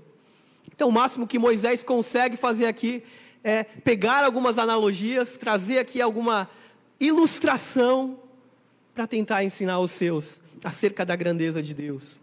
Então, 0.75 0.89
o 0.89 0.92
máximo 0.92 1.27
que 1.27 1.39
Moisés 1.39 1.84
consegue 1.84 2.36
fazer 2.36 2.65
aqui 2.65 3.03
é 3.44 3.63
pegar 3.63 4.24
algumas 4.24 4.58
analogias, 4.58 5.38
trazer 5.38 5.80
aqui 5.80 6.01
alguma 6.01 6.50
ilustração 7.00 8.20
para 8.94 9.06
tentar 9.06 9.44
ensinar 9.44 9.80
os 9.80 9.92
seus 9.92 10.42
acerca 10.63 11.06
da 11.06 11.15
grandeza 11.15 11.62
de 11.62 11.74
Deus. 11.74 12.18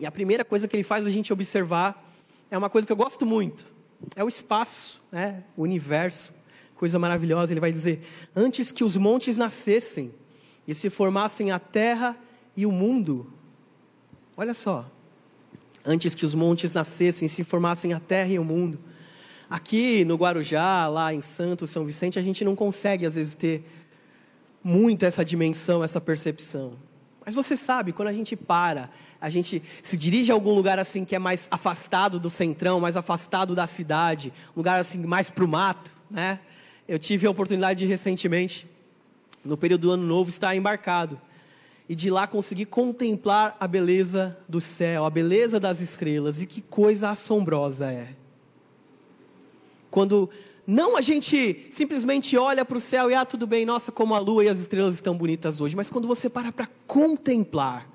E 0.00 0.06
a 0.06 0.10
primeira 0.10 0.44
coisa 0.44 0.66
que 0.66 0.76
ele 0.76 0.84
faz 0.84 1.06
a 1.06 1.10
gente 1.10 1.32
observar 1.32 2.04
é 2.50 2.56
uma 2.56 2.70
coisa 2.70 2.86
que 2.86 2.92
eu 2.92 2.96
gosto 2.96 3.26
muito: 3.26 3.66
é 4.16 4.24
o 4.24 4.28
espaço, 4.28 5.02
né? 5.10 5.42
o 5.56 5.62
universo. 5.62 6.32
Coisa 6.76 6.98
maravilhosa. 6.98 7.52
Ele 7.52 7.60
vai 7.60 7.72
dizer: 7.72 8.00
Antes 8.34 8.70
que 8.70 8.84
os 8.84 8.96
montes 8.96 9.36
nascessem 9.36 10.14
e 10.66 10.74
se 10.74 10.88
formassem 10.88 11.50
a 11.50 11.58
terra 11.58 12.16
e 12.56 12.64
o 12.64 12.72
mundo. 12.72 13.32
Olha 14.36 14.54
só, 14.54 14.88
antes 15.88 16.14
que 16.14 16.24
os 16.24 16.34
montes 16.34 16.74
nascessem, 16.74 17.26
se 17.26 17.42
formassem 17.42 17.94
a 17.94 17.98
terra 17.98 18.28
e 18.28 18.38
o 18.38 18.44
mundo. 18.44 18.78
Aqui 19.48 20.04
no 20.04 20.16
Guarujá, 20.16 20.86
lá 20.86 21.14
em 21.14 21.22
Santos, 21.22 21.70
São 21.70 21.86
Vicente, 21.86 22.18
a 22.18 22.22
gente 22.22 22.44
não 22.44 22.54
consegue 22.54 23.06
às 23.06 23.14
vezes 23.14 23.34
ter 23.34 23.64
muito 24.62 25.06
essa 25.06 25.24
dimensão, 25.24 25.82
essa 25.82 25.98
percepção. 25.98 26.74
Mas 27.24 27.34
você 27.34 27.56
sabe, 27.56 27.92
quando 27.92 28.08
a 28.08 28.12
gente 28.12 28.36
para, 28.36 28.90
a 29.18 29.30
gente 29.30 29.62
se 29.82 29.96
dirige 29.96 30.30
a 30.30 30.34
algum 30.34 30.54
lugar 30.54 30.78
assim 30.78 31.06
que 31.06 31.16
é 31.16 31.18
mais 31.18 31.48
afastado 31.50 32.20
do 32.20 32.28
centrão, 32.28 32.78
mais 32.78 32.94
afastado 32.94 33.54
da 33.54 33.66
cidade, 33.66 34.30
um 34.54 34.58
lugar 34.58 34.78
assim 34.78 34.98
mais 34.98 35.30
para 35.30 35.44
o 35.44 35.48
mato, 35.48 35.90
né? 36.10 36.38
Eu 36.86 36.98
tive 36.98 37.26
a 37.26 37.30
oportunidade 37.30 37.78
de 37.78 37.86
recentemente, 37.86 38.66
no 39.42 39.56
período 39.56 39.82
do 39.82 39.90
ano 39.92 40.06
novo, 40.06 40.28
estar 40.28 40.54
embarcado 40.54 41.18
e 41.88 41.94
de 41.94 42.10
lá 42.10 42.26
conseguir 42.26 42.66
contemplar 42.66 43.56
a 43.58 43.66
beleza 43.66 44.36
do 44.48 44.60
céu, 44.60 45.04
a 45.06 45.10
beleza 45.10 45.58
das 45.58 45.80
estrelas, 45.80 46.42
e 46.42 46.46
que 46.46 46.60
coisa 46.60 47.10
assombrosa 47.10 47.90
é. 47.90 48.14
Quando 49.90 50.28
não 50.66 50.98
a 50.98 51.00
gente 51.00 51.66
simplesmente 51.70 52.36
olha 52.36 52.62
para 52.62 52.76
o 52.76 52.80
céu 52.80 53.10
e, 53.10 53.14
ah, 53.14 53.24
tudo 53.24 53.46
bem, 53.46 53.64
nossa, 53.64 53.90
como 53.90 54.14
a 54.14 54.18
lua 54.18 54.44
e 54.44 54.48
as 54.50 54.58
estrelas 54.58 54.94
estão 54.94 55.16
bonitas 55.16 55.62
hoje, 55.62 55.74
mas 55.74 55.88
quando 55.88 56.06
você 56.06 56.28
para 56.28 56.52
para 56.52 56.68
contemplar, 56.86 57.88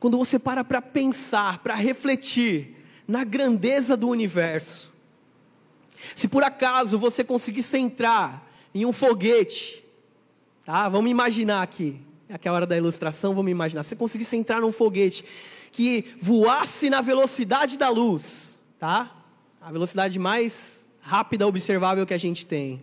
quando 0.00 0.18
você 0.18 0.36
para 0.36 0.64
para 0.64 0.82
pensar, 0.82 1.58
para 1.58 1.74
refletir 1.76 2.74
na 3.06 3.22
grandeza 3.22 3.96
do 3.96 4.08
universo, 4.08 4.92
se 6.16 6.26
por 6.26 6.42
acaso 6.42 6.98
você 6.98 7.22
conseguisse 7.22 7.78
entrar 7.78 8.50
em 8.74 8.84
um 8.84 8.92
foguete, 8.92 9.84
tá? 10.64 10.88
Vamos 10.88 11.10
imaginar 11.10 11.62
aqui, 11.62 12.00
é 12.28 12.34
aquela 12.34 12.56
hora 12.56 12.66
da 12.66 12.76
ilustração, 12.76 13.34
vamos 13.34 13.50
imaginar. 13.50 13.82
Se 13.82 13.90
você 13.90 13.96
conseguisse 13.96 14.36
entrar 14.36 14.60
num 14.60 14.72
foguete 14.72 15.24
que 15.70 16.04
voasse 16.20 16.90
na 16.90 17.00
velocidade 17.00 17.78
da 17.78 17.88
luz, 17.88 18.58
tá? 18.78 19.12
A 19.60 19.70
velocidade 19.70 20.18
mais 20.18 20.88
rápida 21.00 21.46
observável 21.46 22.04
que 22.04 22.14
a 22.14 22.18
gente 22.18 22.44
tem. 22.44 22.80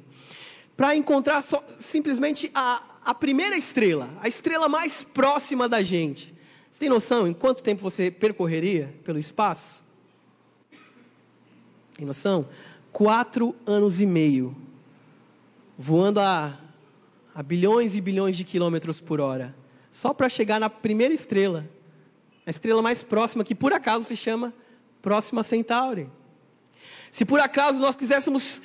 Para 0.78 0.96
encontrar 0.96 1.42
só, 1.42 1.64
simplesmente 1.78 2.50
a, 2.54 2.82
a 3.04 3.14
primeira 3.14 3.58
estrela, 3.58 4.10
a 4.22 4.28
estrela 4.28 4.70
mais 4.70 5.04
próxima 5.04 5.68
da 5.68 5.84
gente. 5.84 6.34
Você 6.72 6.80
tem 6.80 6.90
noção 6.90 7.28
em 7.28 7.34
quanto 7.34 7.62
tempo 7.62 7.82
você 7.82 8.10
percorreria 8.10 8.94
pelo 9.04 9.20
espaço? 9.20 9.84
Tem 11.94 12.06
noção? 12.06 12.48
Quatro 12.92 13.56
anos 13.66 14.02
e 14.02 14.06
meio. 14.06 14.56
Voando 15.78 16.20
a 16.20 16.58
a 17.34 17.42
bilhões 17.42 17.96
e 17.96 18.02
bilhões 18.02 18.38
de 18.38 18.44
quilômetros 18.44 19.00
por 19.00 19.20
hora, 19.20 19.56
só 19.90 20.14
para 20.14 20.30
chegar 20.30 20.60
na 20.60 20.70
primeira 20.70 21.14
estrela, 21.14 21.68
a 22.46 22.50
estrela 22.50 22.82
mais 22.82 23.04
próxima, 23.04 23.44
que 23.44 23.56
por 23.56 23.74
acaso 23.74 24.04
se 24.04 24.16
chama 24.16 24.54
Próxima 25.02 25.44
Centauri. 25.44 26.10
Se 27.12 27.26
por 27.26 27.40
acaso 27.40 27.80
nós 27.80 27.96
quiséssemos 27.96 28.62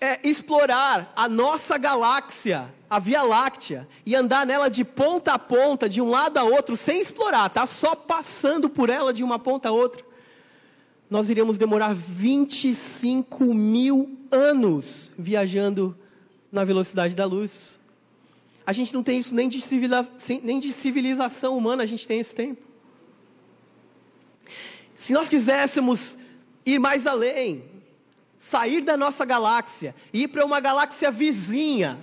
é, 0.00 0.26
explorar 0.26 1.12
a 1.14 1.28
nossa 1.28 1.78
galáxia, 1.78 2.72
a 2.90 2.98
Via 2.98 3.22
Láctea, 3.22 3.88
e 4.04 4.14
andar 4.14 4.44
nela 4.44 4.68
de 4.68 4.84
ponta 4.84 5.32
a 5.32 5.38
ponta, 5.38 5.88
de 5.88 6.00
um 6.00 6.10
lado 6.10 6.38
a 6.38 6.44
outro, 6.44 6.76
sem 6.76 7.00
explorar, 7.00 7.48
tá? 7.50 7.66
Só 7.66 7.94
passando 7.94 8.68
por 8.68 8.90
ela 8.90 9.12
de 9.12 9.22
uma 9.22 9.38
ponta 9.38 9.68
a 9.68 9.72
outra, 9.72 10.04
nós 11.08 11.30
iríamos 11.30 11.56
demorar 11.56 11.94
25 11.94 13.54
mil 13.54 14.18
anos 14.30 15.10
viajando 15.16 15.96
na 16.50 16.64
velocidade 16.64 17.14
da 17.14 17.24
luz. 17.24 17.78
A 18.66 18.72
gente 18.72 18.92
não 18.92 19.02
tem 19.02 19.18
isso 19.18 19.32
nem 19.32 19.48
de, 19.48 19.62
nem 20.42 20.58
de 20.58 20.72
civilização 20.72 21.56
humana, 21.56 21.84
a 21.84 21.86
gente 21.86 22.06
tem 22.06 22.18
esse 22.18 22.34
tempo. 22.34 22.60
Se 24.94 25.12
nós 25.12 25.28
quiséssemos 25.28 26.18
ir 26.64 26.80
mais 26.80 27.06
além, 27.06 27.64
sair 28.36 28.82
da 28.82 28.96
nossa 28.96 29.24
galáxia 29.24 29.94
ir 30.12 30.28
para 30.28 30.44
uma 30.44 30.58
galáxia 30.58 31.10
vizinha, 31.12 31.98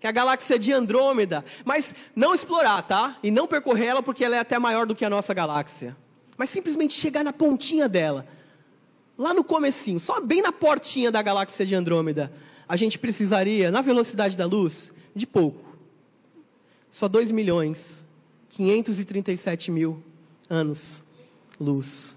que 0.00 0.06
é 0.06 0.10
a 0.10 0.12
galáxia 0.12 0.58
de 0.58 0.72
Andrômeda, 0.72 1.44
mas 1.64 1.94
não 2.14 2.34
explorar, 2.34 2.82
tá? 2.82 3.18
E 3.22 3.30
não 3.30 3.46
percorrer 3.46 3.86
ela 3.86 4.02
porque 4.02 4.24
ela 4.24 4.36
é 4.36 4.38
até 4.38 4.58
maior 4.58 4.86
do 4.86 4.94
que 4.94 5.04
a 5.04 5.10
nossa 5.10 5.34
galáxia. 5.34 5.96
Mas 6.38 6.48
simplesmente 6.48 6.94
chegar 6.94 7.24
na 7.24 7.32
pontinha 7.32 7.88
dela. 7.88 8.26
Lá 9.18 9.34
no 9.34 9.42
comecinho, 9.42 9.98
só 9.98 10.20
bem 10.20 10.42
na 10.42 10.52
portinha 10.52 11.10
da 11.10 11.22
galáxia 11.22 11.66
de 11.66 11.74
Andrômeda, 11.74 12.32
a 12.68 12.76
gente 12.76 12.98
precisaria, 12.98 13.70
na 13.70 13.80
velocidade 13.80 14.36
da 14.36 14.46
luz, 14.46 14.92
de 15.14 15.26
pouco. 15.26 15.65
Só 16.96 17.08
2 17.08 17.30
milhões 17.30 18.06
537 18.48 19.70
mil 19.70 20.02
anos 20.48 21.04
luz. 21.60 22.16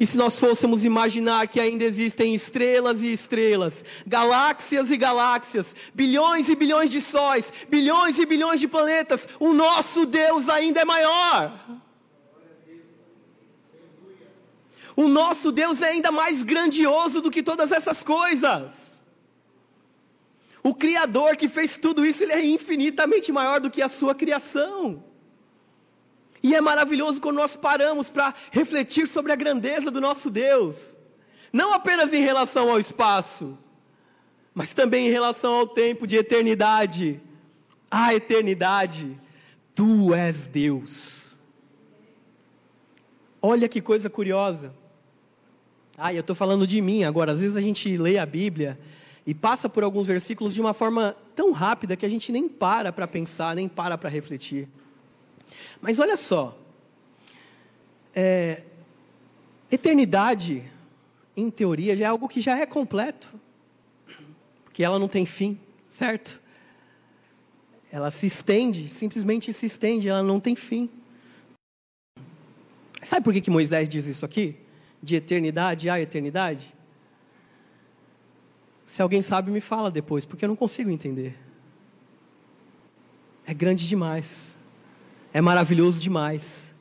E 0.00 0.04
se 0.04 0.16
nós 0.16 0.40
fôssemos 0.40 0.84
imaginar 0.84 1.46
que 1.46 1.60
ainda 1.60 1.84
existem 1.84 2.34
estrelas 2.34 3.04
e 3.04 3.12
estrelas, 3.12 3.84
galáxias 4.04 4.90
e 4.90 4.96
galáxias, 4.96 5.76
bilhões 5.94 6.48
e 6.48 6.56
bilhões 6.56 6.90
de 6.90 7.00
sóis, 7.00 7.52
bilhões 7.70 8.18
e 8.18 8.26
bilhões 8.26 8.58
de 8.58 8.66
planetas, 8.66 9.28
o 9.38 9.52
nosso 9.52 10.06
Deus 10.06 10.48
ainda 10.48 10.80
é 10.80 10.84
maior. 10.84 11.56
O 14.96 15.06
nosso 15.06 15.52
Deus 15.52 15.82
é 15.82 15.90
ainda 15.90 16.10
mais 16.10 16.42
grandioso 16.42 17.20
do 17.20 17.30
que 17.30 17.44
todas 17.44 17.70
essas 17.70 18.02
coisas. 18.02 18.93
O 20.66 20.74
Criador 20.74 21.36
que 21.36 21.46
fez 21.46 21.76
tudo 21.76 22.06
isso, 22.06 22.22
ele 22.22 22.32
é 22.32 22.42
infinitamente 22.42 23.30
maior 23.30 23.60
do 23.60 23.70
que 23.70 23.82
a 23.82 23.88
sua 23.88 24.14
criação. 24.14 25.04
E 26.42 26.54
é 26.54 26.60
maravilhoso 26.60 27.20
quando 27.20 27.36
nós 27.36 27.54
paramos 27.54 28.08
para 28.08 28.34
refletir 28.50 29.06
sobre 29.06 29.30
a 29.30 29.36
grandeza 29.36 29.90
do 29.90 30.00
nosso 30.00 30.30
Deus, 30.30 30.96
não 31.52 31.74
apenas 31.74 32.14
em 32.14 32.22
relação 32.22 32.70
ao 32.70 32.78
espaço, 32.78 33.58
mas 34.54 34.72
também 34.72 35.06
em 35.06 35.10
relação 35.10 35.52
ao 35.52 35.66
tempo 35.66 36.06
de 36.06 36.16
eternidade. 36.16 37.20
A 37.90 38.14
eternidade, 38.14 39.20
tu 39.74 40.14
és 40.14 40.46
Deus. 40.46 41.38
Olha 43.40 43.68
que 43.68 43.82
coisa 43.82 44.08
curiosa. 44.08 44.74
Ah, 45.96 46.12
eu 46.12 46.20
estou 46.20 46.34
falando 46.34 46.66
de 46.66 46.80
mim 46.80 47.04
agora. 47.04 47.32
Às 47.32 47.40
vezes 47.40 47.56
a 47.56 47.60
gente 47.60 47.94
lê 47.98 48.16
a 48.16 48.24
Bíblia 48.24 48.78
e 49.26 49.34
passa 49.34 49.68
por 49.68 49.82
alguns 49.82 50.06
versículos 50.06 50.52
de 50.52 50.60
uma 50.60 50.74
forma 50.74 51.16
tão 51.34 51.52
rápida 51.52 51.96
que 51.96 52.04
a 52.04 52.08
gente 52.08 52.30
nem 52.30 52.48
para 52.48 52.92
para 52.92 53.06
pensar, 53.06 53.56
nem 53.56 53.68
para 53.68 53.96
para 53.96 54.10
refletir. 54.10 54.68
Mas 55.80 55.98
olha 55.98 56.16
só, 56.16 56.58
é, 58.14 58.62
eternidade, 59.70 60.70
em 61.36 61.50
teoria, 61.50 61.96
já 61.96 62.04
é 62.04 62.08
algo 62.08 62.28
que 62.28 62.40
já 62.40 62.58
é 62.58 62.66
completo, 62.66 63.32
porque 64.64 64.84
ela 64.84 64.98
não 64.98 65.08
tem 65.08 65.24
fim, 65.24 65.58
certo? 65.88 66.40
Ela 67.90 68.10
se 68.10 68.26
estende, 68.26 68.88
simplesmente 68.88 69.52
se 69.52 69.66
estende, 69.66 70.08
ela 70.08 70.22
não 70.22 70.40
tem 70.40 70.54
fim. 70.54 70.90
Sabe 73.02 73.22
por 73.22 73.32
que, 73.32 73.40
que 73.40 73.50
Moisés 73.50 73.88
diz 73.88 74.06
isso 74.06 74.24
aqui? 74.24 74.56
De 75.02 75.16
eternidade 75.16 75.88
a 75.90 76.00
eternidade? 76.00 76.74
Se 78.84 79.00
alguém 79.02 79.22
sabe, 79.22 79.50
me 79.50 79.60
fala 79.60 79.90
depois, 79.90 80.24
porque 80.24 80.44
eu 80.44 80.48
não 80.48 80.56
consigo 80.56 80.90
entender. 80.90 81.36
É 83.46 83.54
grande 83.54 83.88
demais 83.88 84.58
é 85.34 85.40
maravilhoso 85.40 85.98
demais. 85.98 86.72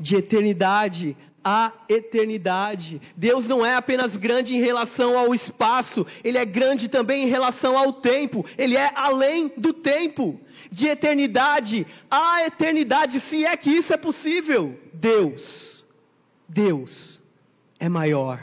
De 0.00 0.16
eternidade 0.16 1.14
a 1.44 1.72
eternidade. 1.88 3.00
Deus 3.16 3.46
não 3.46 3.64
é 3.64 3.76
apenas 3.76 4.16
grande 4.16 4.54
em 4.54 4.60
relação 4.60 5.16
ao 5.16 5.32
espaço, 5.32 6.04
Ele 6.24 6.36
é 6.36 6.44
grande 6.44 6.88
também 6.88 7.22
em 7.22 7.28
relação 7.28 7.78
ao 7.78 7.92
tempo, 7.92 8.44
Ele 8.58 8.76
é 8.76 8.90
além 8.94 9.52
do 9.56 9.72
tempo. 9.72 10.40
De 10.70 10.88
eternidade 10.88 11.86
a 12.10 12.44
eternidade, 12.44 13.20
se 13.20 13.44
é 13.44 13.56
que 13.56 13.70
isso 13.70 13.94
é 13.94 13.96
possível. 13.96 14.78
Deus, 14.92 15.86
Deus 16.46 17.22
é 17.78 17.88
maior. 17.88 18.42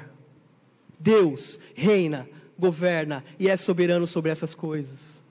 Deus 0.99 1.59
reina, 1.75 2.27
governa 2.57 3.23
e 3.39 3.49
é 3.49 3.57
soberano 3.57 4.07
sobre 4.07 4.31
essas 4.31 4.55
coisas. 4.55 5.23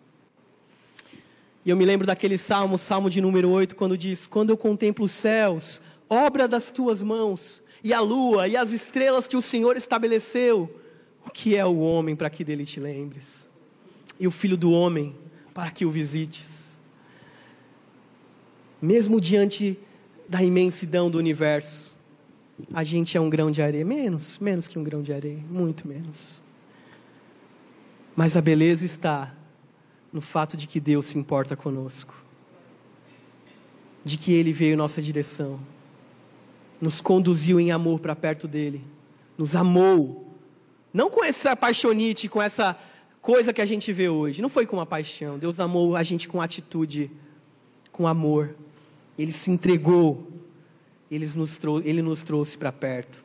E 1.64 1.70
eu 1.70 1.76
me 1.76 1.84
lembro 1.84 2.06
daquele 2.06 2.36
salmo, 2.36 2.76
salmo 2.76 3.08
de 3.08 3.20
número 3.20 3.48
8, 3.48 3.74
quando 3.74 3.96
diz: 3.96 4.26
Quando 4.26 4.50
eu 4.50 4.56
contemplo 4.56 5.04
os 5.04 5.12
céus, 5.12 5.80
obra 6.08 6.46
das 6.46 6.70
tuas 6.70 7.00
mãos, 7.00 7.62
e 7.82 7.92
a 7.92 8.00
lua 8.00 8.48
e 8.48 8.56
as 8.56 8.72
estrelas 8.72 9.26
que 9.26 9.36
o 9.36 9.42
Senhor 9.42 9.76
estabeleceu, 9.76 10.80
o 11.26 11.30
que 11.30 11.56
é 11.56 11.64
o 11.64 11.78
homem 11.78 12.14
para 12.14 12.30
que 12.30 12.44
dele 12.44 12.64
te 12.64 12.80
lembres? 12.80 13.50
E 14.20 14.26
o 14.26 14.30
filho 14.30 14.56
do 14.56 14.70
homem 14.70 15.16
para 15.52 15.70
que 15.70 15.86
o 15.86 15.90
visites? 15.90 16.78
Mesmo 18.80 19.20
diante 19.20 19.78
da 20.28 20.42
imensidão 20.42 21.10
do 21.10 21.18
universo, 21.18 21.94
a 22.72 22.84
gente 22.84 23.16
é 23.16 23.20
um 23.20 23.30
grão 23.30 23.50
de 23.50 23.62
areia, 23.62 23.84
menos, 23.84 24.38
menos 24.38 24.68
que 24.68 24.78
um 24.78 24.84
grão 24.84 25.02
de 25.02 25.12
areia, 25.12 25.42
muito 25.50 25.88
menos. 25.88 26.43
Mas 28.16 28.36
a 28.36 28.40
beleza 28.40 28.84
está 28.84 29.34
no 30.12 30.20
fato 30.20 30.56
de 30.56 30.68
que 30.68 30.78
Deus 30.78 31.06
se 31.06 31.18
importa 31.18 31.56
conosco, 31.56 32.14
de 34.04 34.16
que 34.16 34.32
Ele 34.32 34.52
veio 34.52 34.74
em 34.74 34.76
nossa 34.76 35.02
direção, 35.02 35.58
nos 36.80 37.00
conduziu 37.00 37.58
em 37.58 37.72
amor 37.72 37.98
para 37.98 38.14
perto 38.14 38.46
dEle, 38.46 38.84
nos 39.36 39.56
amou, 39.56 40.32
não 40.92 41.10
com 41.10 41.24
essa 41.24 41.56
paixonite, 41.56 42.28
com 42.28 42.40
essa 42.40 42.78
coisa 43.20 43.52
que 43.52 43.60
a 43.60 43.66
gente 43.66 43.92
vê 43.92 44.08
hoje, 44.08 44.40
não 44.40 44.48
foi 44.48 44.66
com 44.66 44.76
uma 44.76 44.86
paixão, 44.86 45.36
Deus 45.36 45.58
amou 45.58 45.96
a 45.96 46.02
gente 46.04 46.28
com 46.28 46.40
atitude, 46.40 47.10
com 47.90 48.06
amor, 48.06 48.54
Ele 49.18 49.32
se 49.32 49.50
entregou, 49.50 50.28
Ele 51.10 51.26
nos, 51.34 51.58
trou 51.58 51.80
Ele 51.84 52.02
nos 52.02 52.22
trouxe 52.22 52.56
para 52.56 52.70
perto. 52.70 53.24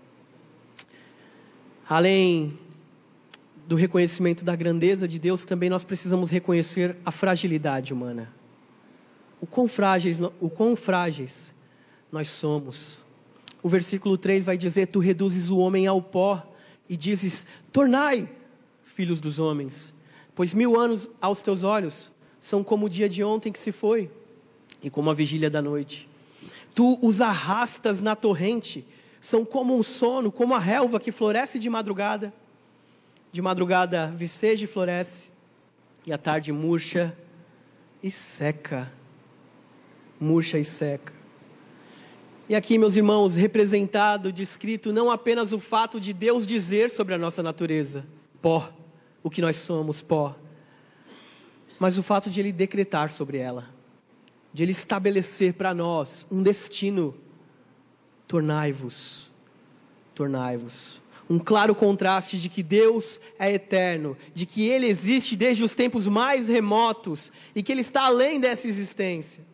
Além 1.88 2.58
do 3.70 3.76
reconhecimento 3.76 4.44
da 4.44 4.56
grandeza 4.56 5.08
de 5.08 5.20
Deus, 5.20 5.46
também 5.46 5.70
nós 5.70 5.84
precisamos 5.84 6.32
reconhecer 6.32 6.98
a 7.06 7.12
fragilidade 7.12 7.94
humana. 7.94 8.34
O 9.40 9.46
quão 9.46 9.68
frágeis, 9.68 10.20
o 10.42 10.50
quão 10.50 10.76
frágeis 10.76 11.54
nós 12.12 12.30
somos. 12.30 13.06
O 13.62 13.70
versículo 13.70 14.18
3 14.18 14.48
vai 14.48 14.58
dizer: 14.58 14.88
Tu 14.88 14.98
reduzes 14.98 15.52
o 15.52 15.60
homem 15.60 15.86
ao 15.86 16.02
pó 16.02 16.44
e 16.90 16.98
dizes: 16.98 17.46
Tornai, 17.72 18.28
filhos 18.84 19.22
dos 19.22 19.38
homens, 19.38 19.94
pois 20.34 20.52
mil 20.52 20.76
anos 20.76 21.08
aos 21.22 21.44
teus 21.44 21.62
olhos 21.62 22.10
são 22.42 22.64
como 22.64 22.88
o 22.88 22.90
dia 22.90 23.08
de 23.08 23.24
ontem 23.24 23.52
que 23.52 23.60
se 23.60 23.72
foi 23.72 24.10
e 24.82 24.90
como 24.90 25.12
a 25.12 25.14
vigília 25.14 25.48
da 25.48 25.62
noite. 25.62 26.10
Tu 26.74 26.98
os 27.04 27.22
arrastas 27.22 28.02
na 28.02 28.16
torrente, 28.16 28.84
são 29.22 29.46
como 29.46 29.78
um 29.78 29.84
sono, 29.84 30.32
como 30.32 30.56
a 30.56 30.60
relva 30.60 31.00
que 31.00 31.12
floresce 31.12 31.60
de 31.60 31.70
madrugada. 31.70 32.34
De 33.32 33.42
madrugada 33.42 34.08
viceja 34.08 34.66
e 34.66 34.68
floresce, 34.68 35.32
e 36.06 36.12
à 36.12 36.18
tarde 36.18 36.52
murcha 36.52 37.16
e 38.02 38.10
seca. 38.10 38.92
Murcha 40.20 40.58
e 40.58 40.66
seca. 40.66 41.14
E 42.48 42.56
aqui, 42.56 42.80
meus 42.80 42.96
irmãos, 42.96 43.36
representado, 43.36 44.34
descrito 44.34 44.92
não 44.92 45.12
apenas 45.12 45.54
o 45.54 45.60
fato 45.60 46.00
de 46.00 46.12
Deus 46.12 46.48
dizer 46.48 46.90
sobre 46.90 47.14
a 47.14 47.18
nossa 47.18 47.44
natureza, 47.44 48.04
pó, 48.42 48.74
o 49.22 49.30
que 49.30 49.40
nós 49.40 49.58
somos, 49.58 50.02
pó, 50.02 50.36
mas 51.80 52.00
o 52.00 52.04
fato 52.04 52.28
de 52.28 52.40
Ele 52.40 52.52
decretar 52.52 53.12
sobre 53.12 53.38
ela, 53.38 53.70
de 54.52 54.64
Ele 54.64 54.72
estabelecer 54.72 55.54
para 55.54 55.76
nós 55.76 56.26
um 56.32 56.42
destino. 56.42 57.16
Tornai-vos, 58.28 59.32
tornai-vos 60.16 61.02
um 61.30 61.38
claro 61.38 61.76
contraste 61.76 62.40
de 62.40 62.50
que 62.50 62.64
Deus 62.64 63.22
é 63.38 63.54
eterno, 63.54 64.18
de 64.34 64.48
que 64.48 64.68
Ele 64.68 64.88
existe 64.88 65.36
desde 65.36 65.64
os 65.64 65.76
tempos 65.76 66.08
mais 66.08 66.48
remotos 66.48 67.32
e 67.54 67.62
que 67.62 67.72
Ele 67.72 67.82
está 67.82 68.06
além 68.06 68.40
dessa 68.40 68.68
existência. 68.68 69.46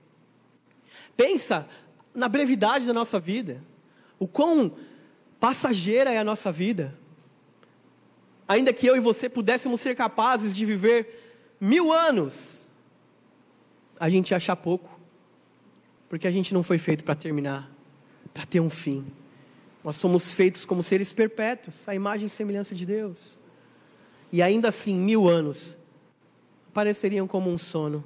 Pensa 1.18 1.68
na 2.14 2.30
brevidade 2.30 2.88
da 2.88 2.94
nossa 2.94 3.20
vida, 3.20 3.62
o 4.18 4.26
quão 4.26 4.74
passageira 5.38 6.14
é 6.14 6.18
a 6.18 6.24
nossa 6.24 6.50
vida. 6.50 6.98
Ainda 8.48 8.72
que 8.72 8.88
eu 8.88 8.96
e 8.96 9.00
você 9.02 9.28
pudéssemos 9.28 9.82
ser 9.82 9.96
capazes 9.96 10.54
de 10.54 10.66
viver 10.66 11.56
mil 11.60 11.92
anos, 11.92 12.70
a 14.00 14.10
gente 14.10 14.34
achar 14.34 14.56
pouco, 14.56 14.90
porque 16.08 16.28
a 16.28 16.32
gente 16.32 16.54
não 16.54 16.64
foi 16.64 16.78
feito 16.78 17.04
para 17.04 17.16
terminar, 17.16 17.70
para 18.34 18.46
ter 18.46 18.62
um 18.62 18.70
fim. 18.70 19.06
Nós 19.86 19.98
somos 19.98 20.34
feitos 20.34 20.66
como 20.66 20.82
seres 20.82 21.12
perpétuos, 21.12 21.88
a 21.88 21.94
imagem 21.94 22.26
e 22.26 22.30
semelhança 22.30 22.74
de 22.74 22.88
Deus. 22.88 23.38
E 24.32 24.42
ainda 24.42 24.70
assim, 24.70 24.96
mil 24.98 25.30
anos 25.30 25.78
pareceriam 26.74 27.28
como 27.28 27.52
um 27.52 27.58
sono, 27.58 28.04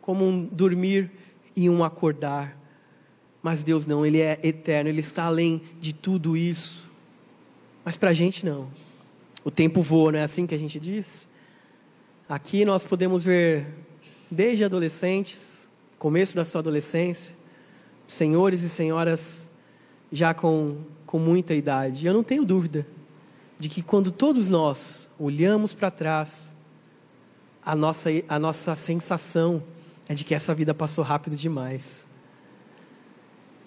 como 0.00 0.24
um 0.24 0.42
dormir 0.46 1.10
e 1.54 1.68
um 1.68 1.84
acordar. 1.84 2.58
Mas 3.42 3.62
Deus 3.62 3.84
não, 3.84 4.06
Ele 4.06 4.22
é 4.22 4.40
eterno, 4.42 4.88
Ele 4.88 5.00
está 5.00 5.24
além 5.24 5.60
de 5.78 5.92
tudo 5.92 6.34
isso. 6.34 6.90
Mas 7.84 7.98
para 7.98 8.08
a 8.08 8.14
gente 8.14 8.46
não. 8.46 8.70
O 9.44 9.50
tempo 9.50 9.82
voa, 9.82 10.12
não 10.12 10.18
é 10.18 10.22
assim 10.22 10.46
que 10.46 10.54
a 10.54 10.58
gente 10.58 10.80
diz? 10.80 11.28
Aqui 12.26 12.64
nós 12.64 12.84
podemos 12.84 13.22
ver, 13.22 13.66
desde 14.30 14.64
adolescentes, 14.64 15.70
começo 15.98 16.34
da 16.34 16.44
sua 16.44 16.60
adolescência, 16.60 17.36
senhores 18.08 18.62
e 18.62 18.70
senhoras 18.70 19.50
já 20.10 20.32
com, 20.34 20.78
com 21.04 21.18
muita 21.18 21.54
idade. 21.54 22.06
Eu 22.06 22.14
não 22.14 22.22
tenho 22.22 22.44
dúvida 22.44 22.86
de 23.58 23.68
que 23.68 23.82
quando 23.82 24.10
todos 24.10 24.50
nós 24.50 25.08
olhamos 25.18 25.74
para 25.74 25.90
trás, 25.90 26.54
a 27.64 27.74
nossa, 27.74 28.10
a 28.28 28.38
nossa 28.38 28.76
sensação 28.76 29.62
é 30.08 30.14
de 30.14 30.24
que 30.24 30.34
essa 30.34 30.54
vida 30.54 30.72
passou 30.74 31.04
rápido 31.04 31.36
demais. 31.36 32.06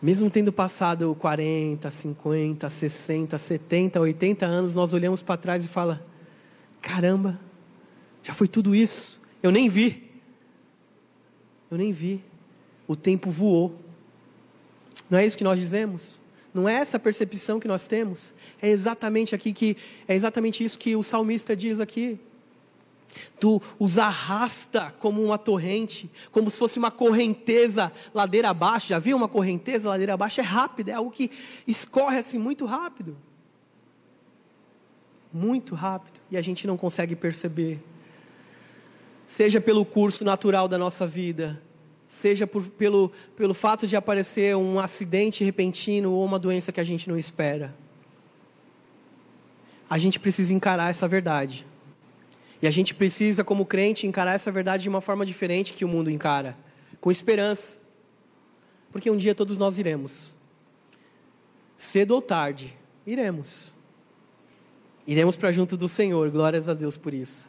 Mesmo 0.02 0.30
tendo 0.30 0.54
passado 0.54 1.13
40, 1.19 1.91
50, 1.91 2.69
60, 2.69 3.38
70, 3.38 3.99
80 3.99 4.45
anos, 4.45 4.73
nós 4.73 4.93
olhamos 4.93 5.21
para 5.21 5.36
trás 5.36 5.65
e 5.65 5.67
fala: 5.67 6.06
caramba, 6.82 7.38
já 8.23 8.34
foi 8.34 8.47
tudo 8.47 8.73
isso, 8.73 9.19
eu 9.43 9.52
nem 9.52 9.67
vi. 9.67 10.10
Eu 11.69 11.78
nem 11.78 11.91
vi. 11.91 12.23
O 12.88 12.95
tempo 12.95 13.30
voou. 13.30 13.78
Não 15.10 15.19
é 15.19 15.25
isso 15.25 15.38
que 15.38 15.43
nós 15.43 15.60
dizemos? 15.60 16.19
Não 16.53 16.67
é 16.67 16.75
essa 16.75 16.99
percepção 16.99 17.59
que 17.59 17.67
nós 17.67 17.85
temos? 17.88 18.33
É 18.62 18.69
exatamente 18.69 19.35
aqui 19.35 19.53
que 19.53 19.77
é 20.07 20.15
exatamente 20.15 20.63
isso 20.63 20.79
que 20.79 20.95
o 20.95 21.03
salmista 21.03 21.55
diz 21.55 21.79
aqui. 21.79 22.19
Tu 23.39 23.62
os 23.77 23.97
arrasta 23.97 24.93
como 24.99 25.23
uma 25.23 25.38
torrente, 25.38 26.09
como 26.31 26.49
se 26.49 26.57
fosse 26.57 26.77
uma 26.77 26.91
correnteza 26.91 27.91
ladeira 28.13 28.49
abaixo. 28.49 28.88
Já 28.88 28.99
viu 28.99 29.17
uma 29.17 29.27
correnteza 29.27 29.89
ladeira 29.89 30.13
abaixo? 30.13 30.41
É 30.41 30.43
rápida, 30.43 30.91
é 30.91 30.95
algo 30.95 31.12
que 31.12 31.31
escorre 31.67 32.17
assim 32.17 32.38
muito 32.38 32.65
rápido. 32.65 33.17
Muito 35.31 35.75
rápido. 35.75 36.19
E 36.31 36.38
a 36.38 36.41
gente 36.41 36.65
não 36.65 36.77
consegue 36.77 37.15
perceber. 37.15 37.79
Seja 39.25 39.62
pelo 39.62 39.85
curso 39.85 40.23
natural 40.23 40.67
da 40.67 40.77
nossa 40.77 41.05
vida, 41.05 41.62
seja 42.10 42.48
por, 42.48 42.63
pelo, 42.72 43.12
pelo 43.36 43.54
fato 43.54 43.86
de 43.86 43.95
aparecer 43.95 44.56
um 44.56 44.80
acidente 44.80 45.43
repentino 45.43 46.12
ou 46.12 46.26
uma 46.26 46.39
doença 46.39 46.72
que 46.72 46.80
a 46.80 46.84
gente 46.84 47.08
não 47.08 47.15
espera. 47.15 47.72
A 49.88 50.00
gente 50.00 50.19
precisa 50.19 50.52
encarar 50.52 50.89
essa 50.89 51.08
verdade. 51.08 51.67
E 52.63 52.67
a 52.67 52.72
gente 52.72 52.95
precisa, 52.95 53.43
como 53.43 53.63
crente, 53.63 54.08
encarar 54.08 54.34
essa 54.34 54.52
verdade 54.52 54.84
de 54.84 54.89
uma 54.89 55.02
forma 55.02 55.24
diferente 55.24 55.72
que 55.72 55.86
o 55.86 55.88
mundo 55.88 56.10
encara 56.10 56.58
com 57.00 57.12
esperança. 57.12 57.78
Porque 58.91 59.12
um 59.12 59.15
dia 59.15 59.36
todos 59.36 59.60
nós 59.60 59.78
iremos. 59.78 60.34
Cedo 61.78 62.15
ou 62.15 62.24
tarde, 62.24 62.76
iremos. 63.06 63.72
Iremos 65.06 65.36
para 65.36 65.52
junto 65.52 65.78
do 65.78 65.88
Senhor, 65.88 66.32
glórias 66.32 66.67
a 66.67 66.74
Deus 66.74 66.98
por 66.98 67.13
isso. 67.13 67.48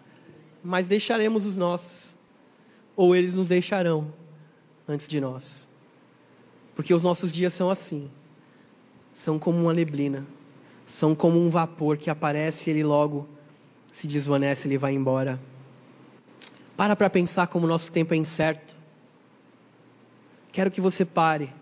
Mas 0.62 0.86
deixaremos 0.86 1.46
os 1.46 1.56
nossos, 1.56 2.14
ou 2.94 3.16
eles 3.16 3.36
nos 3.36 3.48
deixarão 3.48 4.19
antes 4.90 5.08
de 5.08 5.20
nós. 5.20 5.68
Porque 6.74 6.92
os 6.92 7.02
nossos 7.02 7.30
dias 7.30 7.54
são 7.54 7.70
assim. 7.70 8.10
São 9.12 9.38
como 9.38 9.58
uma 9.58 9.74
neblina, 9.74 10.26
são 10.86 11.14
como 11.14 11.38
um 11.38 11.48
vapor 11.48 11.96
que 11.96 12.10
aparece 12.10 12.68
e 12.68 12.72
ele 12.72 12.84
logo 12.84 13.28
se 13.92 14.06
desvanece, 14.06 14.68
ele 14.68 14.78
vai 14.78 14.92
embora. 14.92 15.40
Para 16.76 16.94
para 16.94 17.10
pensar 17.10 17.46
como 17.48 17.66
o 17.66 17.68
nosso 17.68 17.90
tempo 17.90 18.14
é 18.14 18.16
incerto. 18.16 18.76
Quero 20.52 20.70
que 20.70 20.80
você 20.80 21.04
pare. 21.04 21.52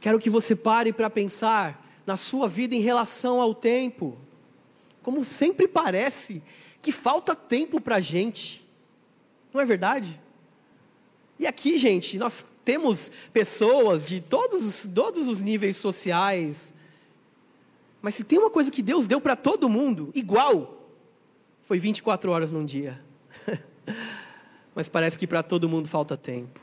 Quero 0.00 0.18
que 0.18 0.30
você 0.30 0.54
pare 0.54 0.92
para 0.92 1.08
pensar 1.08 1.84
na 2.06 2.16
sua 2.16 2.46
vida 2.46 2.74
em 2.74 2.80
relação 2.80 3.40
ao 3.40 3.54
tempo. 3.54 4.16
Como 5.02 5.24
sempre 5.24 5.66
parece 5.66 6.42
que 6.80 6.92
falta 6.92 7.34
tempo 7.34 7.80
para 7.80 7.96
a 7.96 8.00
gente. 8.00 8.68
Não 9.52 9.60
é 9.60 9.64
verdade? 9.64 10.20
E 11.38 11.46
aqui, 11.46 11.78
gente, 11.78 12.16
nós 12.18 12.46
temos 12.64 13.10
pessoas 13.32 14.06
de 14.06 14.20
todos, 14.20 14.88
todos 14.94 15.28
os 15.28 15.40
níveis 15.40 15.76
sociais. 15.76 16.72
Mas 18.00 18.14
se 18.14 18.24
tem 18.24 18.38
uma 18.38 18.50
coisa 18.50 18.70
que 18.70 18.82
Deus 18.82 19.06
deu 19.06 19.20
para 19.20 19.34
todo 19.34 19.68
mundo, 19.68 20.10
igual, 20.14 20.88
foi 21.62 21.78
24 21.78 22.30
horas 22.30 22.52
num 22.52 22.64
dia. 22.64 23.00
Mas 24.74 24.88
parece 24.88 25.18
que 25.18 25.26
para 25.26 25.42
todo 25.42 25.68
mundo 25.68 25.88
falta 25.88 26.16
tempo. 26.16 26.60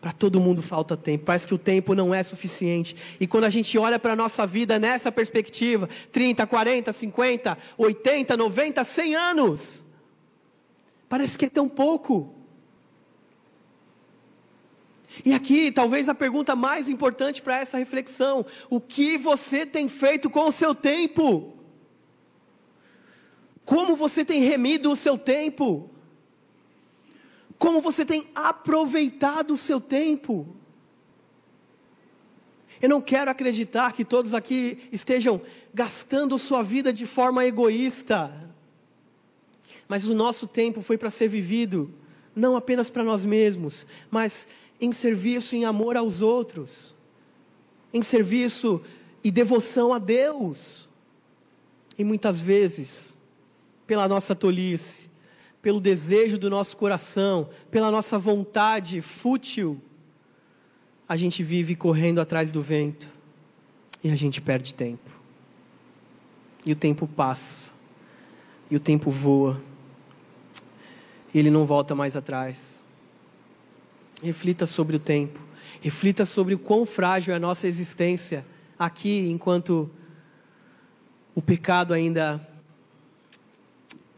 Para 0.00 0.12
todo 0.12 0.38
mundo 0.38 0.62
falta 0.62 0.96
tempo. 0.96 1.24
Parece 1.24 1.48
que 1.48 1.54
o 1.54 1.58
tempo 1.58 1.94
não 1.94 2.14
é 2.14 2.22
suficiente. 2.22 2.94
E 3.18 3.26
quando 3.26 3.44
a 3.44 3.50
gente 3.50 3.76
olha 3.76 3.98
para 3.98 4.12
a 4.12 4.16
nossa 4.16 4.46
vida 4.46 4.78
nessa 4.78 5.10
perspectiva, 5.10 5.88
30, 6.12 6.46
40, 6.46 6.92
50, 6.92 7.58
80, 7.76 8.36
90, 8.36 8.84
100 8.84 9.16
anos, 9.16 9.84
parece 11.08 11.36
que 11.36 11.46
é 11.46 11.50
tão 11.50 11.68
pouco. 11.68 12.37
E 15.24 15.32
aqui, 15.32 15.72
talvez 15.72 16.08
a 16.08 16.14
pergunta 16.14 16.54
mais 16.54 16.88
importante 16.88 17.42
para 17.42 17.56
essa 17.56 17.78
reflexão: 17.78 18.44
o 18.68 18.80
que 18.80 19.16
você 19.16 19.64
tem 19.64 19.88
feito 19.88 20.28
com 20.30 20.48
o 20.48 20.52
seu 20.52 20.74
tempo? 20.74 21.56
Como 23.64 23.96
você 23.96 24.24
tem 24.24 24.40
remido 24.40 24.90
o 24.90 24.96
seu 24.96 25.18
tempo? 25.18 25.90
Como 27.58 27.80
você 27.80 28.04
tem 28.04 28.26
aproveitado 28.34 29.52
o 29.52 29.56
seu 29.56 29.80
tempo? 29.80 30.56
Eu 32.80 32.88
não 32.88 33.00
quero 33.00 33.30
acreditar 33.30 33.92
que 33.92 34.04
todos 34.04 34.32
aqui 34.32 34.88
estejam 34.92 35.40
gastando 35.74 36.38
sua 36.38 36.62
vida 36.62 36.92
de 36.92 37.04
forma 37.04 37.44
egoísta. 37.44 38.32
Mas 39.88 40.08
o 40.08 40.14
nosso 40.14 40.46
tempo 40.46 40.80
foi 40.80 40.96
para 40.96 41.10
ser 41.10 41.28
vivido, 41.28 41.92
não 42.36 42.56
apenas 42.56 42.88
para 42.88 43.02
nós 43.02 43.24
mesmos, 43.24 43.86
mas 44.10 44.46
em 44.80 44.92
serviço, 44.92 45.56
em 45.56 45.64
amor 45.64 45.96
aos 45.96 46.22
outros, 46.22 46.94
em 47.92 48.02
serviço 48.02 48.80
e 49.22 49.30
devoção 49.30 49.92
a 49.92 49.98
Deus. 49.98 50.88
E 51.96 52.04
muitas 52.04 52.40
vezes, 52.40 53.18
pela 53.86 54.06
nossa 54.06 54.34
tolice, 54.34 55.08
pelo 55.60 55.80
desejo 55.80 56.38
do 56.38 56.48
nosso 56.48 56.76
coração, 56.76 57.48
pela 57.70 57.90
nossa 57.90 58.18
vontade 58.18 59.00
fútil, 59.00 59.80
a 61.08 61.16
gente 61.16 61.42
vive 61.42 61.74
correndo 61.74 62.20
atrás 62.20 62.52
do 62.52 62.62
vento 62.62 63.08
e 64.04 64.10
a 64.10 64.16
gente 64.16 64.40
perde 64.40 64.74
tempo. 64.74 65.10
E 66.64 66.72
o 66.72 66.76
tempo 66.76 67.06
passa, 67.06 67.72
e 68.70 68.76
o 68.76 68.80
tempo 68.80 69.10
voa, 69.10 69.60
e 71.32 71.38
ele 71.38 71.50
não 71.50 71.64
volta 71.64 71.94
mais 71.94 72.14
atrás. 72.14 72.84
Reflita 74.22 74.66
sobre 74.66 74.96
o 74.96 74.98
tempo, 74.98 75.40
reflita 75.80 76.26
sobre 76.26 76.54
o 76.54 76.58
quão 76.58 76.84
frágil 76.84 77.32
é 77.32 77.36
a 77.36 77.40
nossa 77.40 77.68
existência 77.68 78.44
aqui, 78.78 79.30
enquanto 79.30 79.88
o 81.34 81.42
pecado 81.42 81.94
ainda 81.94 82.46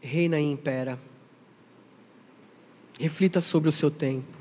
reina 0.01 0.39
e 0.39 0.43
impera. 0.43 0.97
Reflita 2.99 3.39
sobre 3.41 3.69
o 3.69 3.71
seu 3.71 3.91
tempo. 3.91 4.37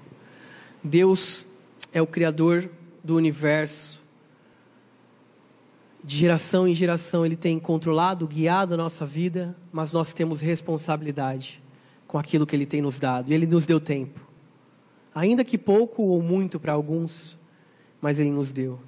Deus 0.83 1.47
é 1.93 2.01
o 2.01 2.07
Criador 2.07 2.69
do 3.05 3.17
universo. 3.17 4.01
De 6.03 6.17
geração 6.17 6.67
em 6.67 6.75
geração, 6.75 7.27
Ele 7.27 7.37
tem 7.37 7.59
controlado, 7.59 8.27
guiado 8.27 8.73
a 8.73 8.77
nossa 8.77 9.05
vida, 9.05 9.55
mas 9.71 9.93
nós 9.93 10.15
temos 10.15 10.41
responsabilidade 10.41 11.63
com 12.07 12.17
aquilo 12.19 12.47
que 12.47 12.57
Ele 12.57 12.67
tem 12.67 12.81
nos 12.81 12.99
dado. 12.99 13.31
E 13.31 13.35
Ele 13.35 13.47
nos 13.47 13.67
deu 13.67 13.79
tempo. 13.79 14.30
Ainda 15.15 15.45
que 15.45 15.59
pouco 15.59 16.03
ou 16.03 16.23
muito 16.23 16.61
para 16.61 16.73
alguns, 16.73 17.39
mas 18.01 18.19
Ele 18.19 18.31
nos 18.31 18.53
deu. 18.53 18.79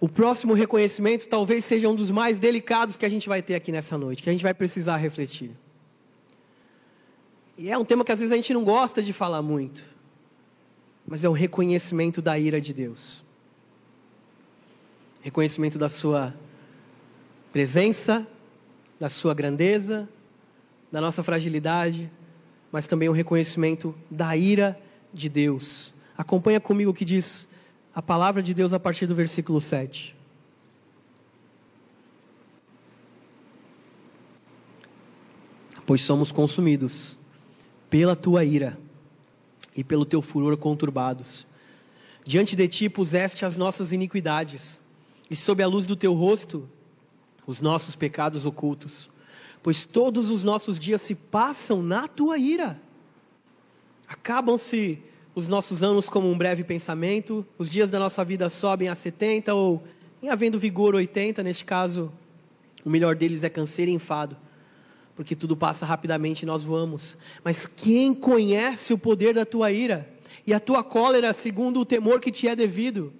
O 0.00 0.08
próximo 0.08 0.52
reconhecimento 0.52 1.28
talvez 1.28 1.64
seja 1.64 1.88
um 1.88 1.94
dos 1.94 2.10
mais 2.10 2.38
delicados 2.40 2.96
que 2.96 3.06
a 3.06 3.08
gente 3.08 3.28
vai 3.28 3.40
ter 3.40 3.54
aqui 3.54 3.70
nessa 3.70 3.96
noite, 3.96 4.22
que 4.22 4.28
a 4.28 4.32
gente 4.32 4.42
vai 4.42 4.52
precisar 4.52 4.96
refletir. 4.96 5.52
E 7.56 7.70
é 7.70 7.78
um 7.78 7.84
tema 7.84 8.04
que 8.04 8.10
às 8.10 8.18
vezes 8.18 8.32
a 8.32 8.36
gente 8.36 8.52
não 8.52 8.64
gosta 8.64 9.00
de 9.02 9.12
falar 9.12 9.42
muito, 9.42 9.84
mas 11.06 11.22
é 11.22 11.28
o 11.28 11.32
reconhecimento 11.32 12.20
da 12.20 12.38
ira 12.38 12.60
de 12.60 12.72
Deus. 12.72 13.24
Reconhecimento 15.20 15.78
da 15.78 15.88
sua 15.88 16.34
presença, 17.52 18.26
da 18.98 19.08
sua 19.08 19.34
grandeza, 19.34 20.08
da 20.90 21.00
nossa 21.00 21.22
fragilidade, 21.22 22.10
mas 22.72 22.86
também 22.86 23.08
o 23.08 23.12
reconhecimento 23.12 23.94
da 24.10 24.34
ira 24.34 24.80
de 25.12 25.28
Deus. 25.28 25.92
Acompanha 26.16 26.58
comigo 26.58 26.90
o 26.90 26.94
que 26.94 27.04
diz 27.04 27.46
a 27.94 28.00
palavra 28.00 28.42
de 28.42 28.54
Deus 28.54 28.72
a 28.72 28.80
partir 28.80 29.06
do 29.06 29.14
versículo 29.14 29.60
7. 29.60 30.16
Pois 35.84 36.00
somos 36.00 36.32
consumidos 36.32 37.18
pela 37.90 38.16
tua 38.16 38.42
ira 38.42 38.78
e 39.76 39.84
pelo 39.84 40.06
teu 40.06 40.22
furor 40.22 40.56
conturbados. 40.56 41.46
Diante 42.24 42.56
de 42.56 42.66
ti 42.68 42.88
puseste 42.88 43.44
as 43.44 43.56
nossas 43.56 43.92
iniquidades, 43.92 44.80
e 45.28 45.36
sob 45.36 45.62
a 45.62 45.66
luz 45.66 45.86
do 45.86 45.96
teu 45.96 46.14
rosto, 46.14 46.68
os 47.46 47.60
nossos 47.60 47.96
pecados 47.96 48.46
ocultos. 48.46 49.10
Pois 49.62 49.84
todos 49.84 50.30
os 50.30 50.42
nossos 50.42 50.78
dias 50.78 51.02
se 51.02 51.14
passam 51.14 51.82
na 51.82 52.08
tua 52.08 52.38
ira. 52.38 52.80
Acabam-se 54.08 54.98
os 55.34 55.48
nossos 55.48 55.82
anos 55.82 56.08
como 56.08 56.30
um 56.30 56.36
breve 56.36 56.64
pensamento, 56.64 57.46
os 57.56 57.70
dias 57.70 57.90
da 57.90 57.98
nossa 57.98 58.24
vida 58.24 58.48
sobem 58.48 58.88
a 58.88 58.94
70 58.94 59.54
ou, 59.54 59.82
em 60.22 60.28
havendo 60.28 60.58
vigor, 60.58 60.94
80, 60.94 61.42
neste 61.42 61.64
caso, 61.64 62.12
o 62.84 62.90
melhor 62.90 63.14
deles 63.14 63.44
é 63.44 63.48
canseiro 63.48 63.90
e 63.90 63.94
enfado, 63.94 64.36
porque 65.14 65.34
tudo 65.34 65.56
passa 65.56 65.86
rapidamente 65.86 66.42
e 66.42 66.46
nós 66.46 66.64
voamos. 66.64 67.16
Mas 67.42 67.66
quem 67.66 68.12
conhece 68.12 68.92
o 68.92 68.98
poder 68.98 69.32
da 69.32 69.46
tua 69.46 69.70
ira 69.70 70.08
e 70.46 70.52
a 70.52 70.60
tua 70.60 70.82
cólera 70.84 71.32
segundo 71.32 71.80
o 71.80 71.84
temor 71.84 72.20
que 72.20 72.30
te 72.30 72.48
é 72.48 72.54
devido? 72.54 73.12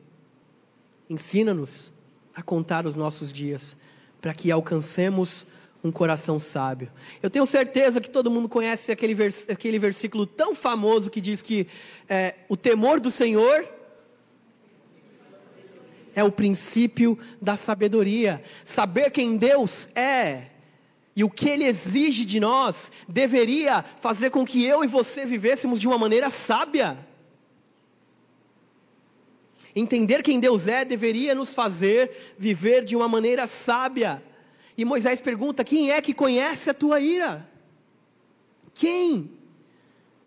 ensina-nos 1.12 1.92
a 2.35 2.42
contar 2.42 2.87
os 2.87 2.96
nossos 2.96 3.33
dias, 3.33 3.76
para 4.20 4.33
que 4.33 4.50
alcancemos 4.50 5.46
um 5.85 5.90
coração 5.90 6.38
sábio. 6.38 6.90
Eu 7.23 7.29
tenho 7.29 7.45
certeza 7.45 8.01
que 8.01 8.09
todo 8.09 8.31
mundo 8.31 8.49
conhece 8.49 8.92
aquele, 8.92 9.14
vers 9.14 9.49
aquele 9.49 9.79
versículo 9.79 10.27
tão 10.27 10.55
famoso 10.55 11.11
que 11.11 11.21
diz 11.21 11.42
que 11.42 11.66
é, 12.09 12.37
o 12.49 12.57
temor 12.57 13.01
do 13.01 13.11
Senhor 13.11 13.68
é 16.14 16.23
o 16.23 16.31
princípio 16.31 17.18
da 17.40 17.57
sabedoria. 17.57 18.42
Saber 18.64 19.11
quem 19.11 19.37
Deus 19.37 19.88
é 19.95 20.47
e 21.16 21.25
o 21.25 21.31
que 21.31 21.49
Ele 21.49 21.64
exige 21.64 22.25
de 22.25 22.38
nós 22.38 22.92
deveria 23.09 23.85
fazer 24.01 24.31
com 24.31 24.45
que 24.45 24.64
eu 24.64 24.85
e 24.85 24.87
você 24.87 25.27
vivêssemos 25.27 25.79
de 25.81 25.88
uma 25.88 25.99
maneira 25.99 26.31
sábia. 26.31 26.97
Entender 29.75 30.23
quem 30.23 30.38
Deus 30.38 30.68
é 30.68 30.85
deveria 30.85 31.35
nos 31.35 31.55
fazer 31.55 32.35
viver 32.38 32.85
de 32.85 32.95
uma 32.95 33.09
maneira 33.09 33.47
sábia. 33.47 34.23
E 34.76 34.85
Moisés 34.85 35.20
pergunta: 35.20 35.64
quem 35.64 35.90
é 35.90 36.00
que 36.00 36.14
conhece 36.14 36.70
a 36.70 36.74
tua 36.74 37.00
ira? 37.00 37.48
Quem? 38.74 39.30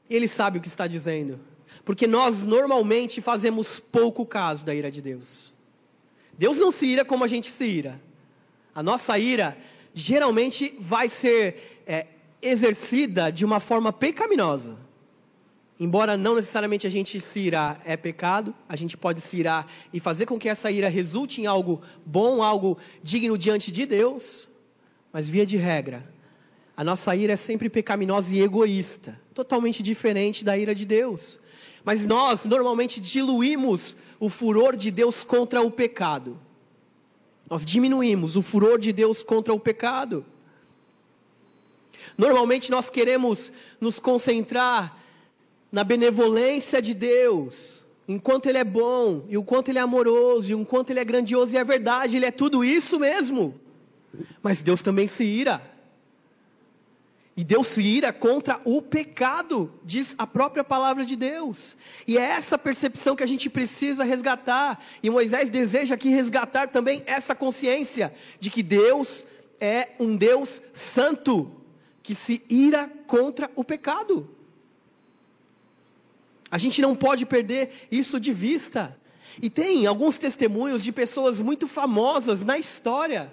Ele 0.10 0.28
sabe 0.28 0.60
o 0.60 0.62
que 0.62 0.68
está 0.68 0.86
dizendo, 0.88 1.40
porque 1.84 2.06
nós 2.06 2.44
normalmente 2.44 3.22
fazemos 3.22 3.80
pouco 3.80 4.26
caso 4.26 4.64
da 4.64 4.74
ira 4.74 4.92
de 4.92 5.02
Deus. 5.02 5.54
Deus 6.38 6.58
não 6.58 6.70
se 6.70 6.86
ira 6.86 7.04
como 7.04 7.24
a 7.24 7.28
gente 7.28 7.50
se 7.50 7.66
ira. 7.66 8.00
A 8.74 8.84
nossa 8.84 9.18
ira 9.18 9.58
geralmente 9.94 10.76
vai 10.80 11.08
ser 11.08 11.82
é, 11.88 12.08
exercida 12.42 13.32
de 13.32 13.46
uma 13.46 13.60
forma 13.60 13.92
pecaminosa. 13.94 14.85
Embora 15.80 16.16
não 16.16 16.36
necessariamente 16.36 16.88
a 16.88 16.90
gente 16.90 17.20
se 17.20 17.40
irá 17.42 17.78
é 17.84 17.98
pecado, 17.98 18.56
a 18.68 18.76
gente 18.78 18.96
pode 18.96 19.20
se 19.20 19.38
irar 19.38 19.68
e 19.92 20.00
fazer 20.00 20.26
com 20.26 20.40
que 20.40 20.48
essa 20.48 20.72
ira 20.72 20.88
resulte 20.88 21.42
em 21.42 21.46
algo 21.46 21.82
bom, 22.06 22.42
algo 22.42 22.78
digno 23.04 23.38
diante 23.38 23.72
de 23.72 23.86
Deus, 23.86 24.48
mas 25.12 25.28
via 25.28 25.46
de 25.46 25.58
regra, 25.58 26.08
a 26.78 26.84
nossa 26.84 27.16
ira 27.16 27.34
é 27.34 27.38
sempre 27.38 27.70
pecaminosa 27.70 28.34
e 28.34 28.42
egoísta, 28.42 29.20
totalmente 29.34 29.84
diferente 29.84 30.46
da 30.46 30.58
ira 30.58 30.74
de 30.74 30.86
Deus. 30.86 31.40
Mas 31.84 32.06
nós 32.06 32.46
normalmente 32.46 33.00
diluímos 33.00 33.96
o 34.20 34.30
furor 34.30 34.76
de 34.76 34.92
Deus 34.92 35.24
contra 35.24 35.62
o 35.62 35.70
pecado. 35.70 36.38
Nós 37.50 37.66
diminuímos 37.66 38.36
o 38.36 38.42
furor 38.42 38.80
de 38.80 38.92
Deus 38.92 39.24
contra 39.24 39.54
o 39.54 39.60
pecado. 39.60 40.26
Normalmente 42.18 42.72
nós 42.72 42.90
queremos 42.90 43.52
nos 43.80 44.00
concentrar 44.00 45.05
na 45.76 45.84
benevolência 45.84 46.82
de 46.82 46.94
Deus, 46.94 47.86
enquanto 48.08 48.46
Ele 48.46 48.58
é 48.58 48.64
bom, 48.64 49.26
e 49.28 49.38
o 49.38 49.44
quanto 49.44 49.68
Ele 49.68 49.78
é 49.78 49.82
amoroso, 49.82 50.50
e 50.50 50.56
o 50.56 50.66
quanto 50.66 50.92
Ele 50.92 51.02
é 51.02 51.04
grandioso, 51.04 51.54
e 51.54 51.58
é 51.58 51.66
verdade, 51.66 52.16
Ele 52.16 52.26
é 52.26 52.32
tudo 52.32 52.64
isso 52.64 52.98
mesmo. 52.98 53.60
Mas 54.42 54.64
Deus 54.64 54.82
também 54.82 55.06
se 55.06 55.26
ira. 55.26 55.62
E 57.36 57.44
Deus 57.44 57.68
se 57.68 57.82
ira 57.82 58.14
contra 58.14 58.62
o 58.64 58.82
pecado, 58.82 59.70
diz 59.84 60.16
a 60.18 60.26
própria 60.26 60.64
palavra 60.64 61.04
de 61.04 61.18
Deus. 61.18 61.76
E 62.08 62.18
é 62.18 62.22
essa 62.22 62.58
percepção 62.58 63.14
que 63.14 63.24
a 63.24 63.28
gente 63.28 63.50
precisa 63.50 64.06
resgatar. 64.06 64.82
E 65.04 65.10
Moisés 65.10 65.50
deseja 65.50 65.96
aqui 65.96 66.08
resgatar 66.08 66.70
também 66.70 67.04
essa 67.06 67.36
consciência 67.36 68.14
de 68.40 68.50
que 68.50 68.64
Deus 68.64 69.28
é 69.60 69.90
um 70.00 70.16
Deus 70.16 70.62
santo, 70.72 71.52
que 72.02 72.16
se 72.16 72.42
ira 72.50 72.90
contra 73.06 73.52
o 73.58 73.64
pecado. 73.66 74.35
A 76.50 76.58
gente 76.58 76.82
não 76.82 76.96
pode 76.96 77.26
perder 77.26 77.88
isso 77.92 78.20
de 78.20 78.32
vista. 78.32 78.98
E 79.42 79.50
tem 79.50 79.86
alguns 79.86 80.18
testemunhos 80.18 80.82
de 80.82 80.92
pessoas 80.92 81.40
muito 81.40 81.68
famosas 81.68 82.42
na 82.42 82.58
história 82.58 83.32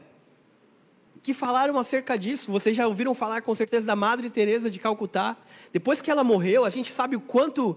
que 1.23 1.33
falaram 1.33 1.79
acerca 1.79 2.19
disso. 2.19 2.51
Vocês 2.51 2.77
já 2.77 2.87
ouviram 2.87 3.15
falar 3.15 3.43
com 3.43 3.55
certeza 3.55 3.87
da 3.87 3.95
Madre 3.95 4.29
Teresa 4.29 4.69
de 4.69 4.81
Calcutá. 4.81 5.37
Depois 5.73 6.03
que 6.03 6.11
ela 6.11 6.25
morreu, 6.25 6.65
a 6.65 6.71
gente 6.71 6.91
sabe 6.91 7.15
o 7.15 7.21
quanto 7.21 7.77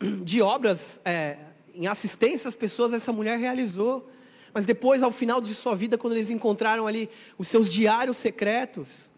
de 0.22 0.40
obras 0.40 1.00
é, 1.04 1.38
em 1.74 1.86
assistência 1.86 2.48
às 2.48 2.54
pessoas 2.54 2.92
essa 2.92 3.12
mulher 3.12 3.38
realizou. 3.38 4.08
Mas 4.52 4.64
depois, 4.64 5.02
ao 5.02 5.10
final 5.10 5.40
de 5.40 5.52
sua 5.52 5.74
vida, 5.74 5.98
quando 5.98 6.12
eles 6.12 6.30
encontraram 6.30 6.86
ali 6.86 7.10
os 7.36 7.48
seus 7.48 7.68
diários 7.68 8.16
secretos, 8.18 9.10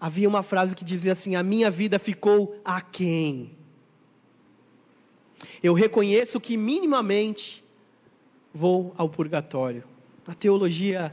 havia 0.00 0.28
uma 0.28 0.44
frase 0.44 0.76
que 0.76 0.84
dizia 0.84 1.10
assim: 1.10 1.34
A 1.34 1.42
minha 1.42 1.68
vida 1.72 1.98
ficou 1.98 2.60
aquém 2.64 3.58
eu 5.62 5.74
reconheço 5.74 6.40
que 6.40 6.56
minimamente 6.56 7.64
vou 8.52 8.94
ao 8.96 9.08
purgatório. 9.08 9.84
A 10.26 10.34
teologia 10.34 11.12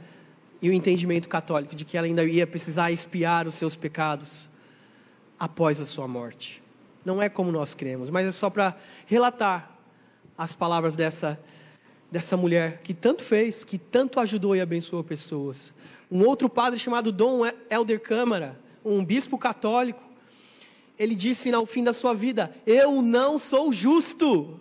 e 0.62 0.70
o 0.70 0.74
entendimento 0.74 1.30
católico 1.30 1.76
de 1.76 1.86
que 1.86 1.98
ela 1.98 2.08
ainda 2.08 2.24
ia 2.24 2.48
precisar 2.48 2.92
expiar 2.92 3.48
os 3.48 3.56
seus 3.56 3.76
pecados 3.76 4.50
após 5.40 5.80
a 5.80 5.86
sua 5.86 6.08
morte. 6.08 6.64
Não 7.06 7.22
é 7.22 7.30
como 7.30 7.52
nós 7.52 7.74
cremos, 7.74 8.10
mas 8.10 8.28
é 8.28 8.32
só 8.32 8.50
para 8.50 8.76
relatar 9.06 9.78
as 10.38 10.56
palavras 10.56 10.96
dessa, 10.96 11.40
dessa 12.12 12.36
mulher 12.36 12.80
que 12.82 12.94
tanto 12.94 13.24
fez, 13.24 13.64
que 13.64 13.78
tanto 13.78 14.20
ajudou 14.20 14.56
e 14.56 14.62
abençoou 14.62 15.04
pessoas. 15.04 15.74
Um 16.12 16.26
outro 16.26 16.50
padre 16.50 16.80
chamado 16.80 17.12
Dom 17.12 17.42
Helder 17.70 18.00
Câmara, 18.00 18.60
um 18.84 19.04
bispo 19.04 19.38
católico, 19.38 20.04
ele 20.98 21.16
disse 21.16 21.54
ao 21.54 21.66
fim 21.66 21.84
da 21.84 21.94
sua 21.94 22.14
vida: 22.14 22.54
Eu 22.66 23.02
não 23.02 23.38
sou 23.38 23.72
justo, 23.72 24.60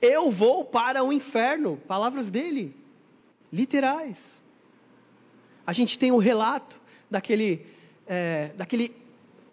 eu 0.00 0.30
vou 0.30 0.64
para 0.64 1.02
o 1.02 1.12
inferno. 1.12 1.76
Palavras 1.88 2.30
dele, 2.30 2.74
literais. 3.52 4.42
A 5.66 5.72
gente 5.72 5.98
tem 5.98 6.12
o 6.12 6.16
um 6.16 6.18
relato 6.18 6.80
daquele, 7.10 7.66
é, 8.06 8.52
daquele 8.56 8.94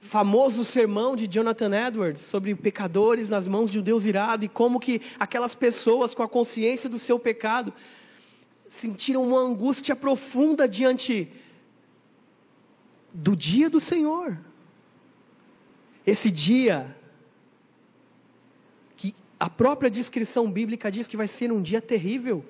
famoso 0.01 0.65
sermão 0.65 1.15
de 1.15 1.27
Jonathan 1.27 1.87
Edwards 1.87 2.21
sobre 2.21 2.53
pecadores 2.55 3.29
nas 3.29 3.47
mãos 3.47 3.69
de 3.69 3.79
um 3.79 3.83
Deus 3.83 4.05
irado 4.05 4.43
e 4.43 4.49
como 4.49 4.79
que 4.79 5.01
aquelas 5.19 5.55
pessoas 5.55 6.13
com 6.13 6.23
a 6.23 6.27
consciência 6.27 6.89
do 6.89 6.99
seu 6.99 7.17
pecado 7.19 7.73
sentiram 8.67 9.23
uma 9.23 9.39
angústia 9.39 9.95
profunda 9.95 10.67
diante 10.67 11.31
do 13.13 13.35
dia 13.35 13.69
do 13.69 13.79
Senhor. 13.79 14.37
Esse 16.05 16.31
dia, 16.31 16.95
que 18.97 19.13
a 19.39 19.49
própria 19.49 19.89
descrição 19.89 20.51
bíblica 20.51 20.91
diz 20.91 21.07
que 21.07 21.17
vai 21.17 21.27
ser 21.27 21.51
um 21.51 21.61
dia 21.61 21.81
terrível. 21.81 22.43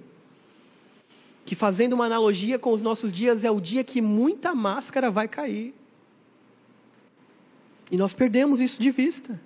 Que 1.46 1.56
fazendo 1.56 1.94
uma 1.94 2.06
analogia 2.06 2.58
com 2.58 2.72
os 2.72 2.82
nossos 2.82 3.12
dias, 3.12 3.44
é 3.44 3.52
o 3.52 3.60
dia 3.60 3.84
que 3.84 4.02
muita 4.02 4.56
máscara 4.56 5.12
vai 5.12 5.28
cair. 5.28 5.74
E 7.92 7.98
nós 7.98 8.14
perdemos 8.14 8.62
isso 8.62 8.82
de 8.82 8.90
vista. 8.90 9.40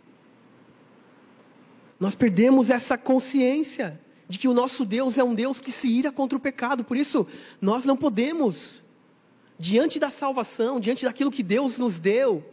Nós 1.99 2.13
perdemos 2.13 2.69
essa 2.69 2.97
consciência 2.97 3.99
de 4.27 4.37
que 4.37 4.47
o 4.47 4.53
nosso 4.53 4.85
Deus 4.85 5.17
é 5.17 5.23
um 5.23 5.33
Deus 5.33 5.59
que 5.59 5.71
se 5.71 5.87
ira 5.87 6.11
contra 6.11 6.37
o 6.37 6.41
pecado. 6.41 6.83
Por 6.83 6.97
isso, 6.97 7.27
nós 7.59 7.85
não 7.85 7.97
podemos, 7.97 8.83
diante 9.57 9.99
da 9.99 10.11
salvação, 10.11 10.79
diante 10.79 11.05
daquilo 11.05 11.31
que 11.31 11.41
Deus 11.41 11.77
nos 11.77 11.99
deu, 11.99 12.43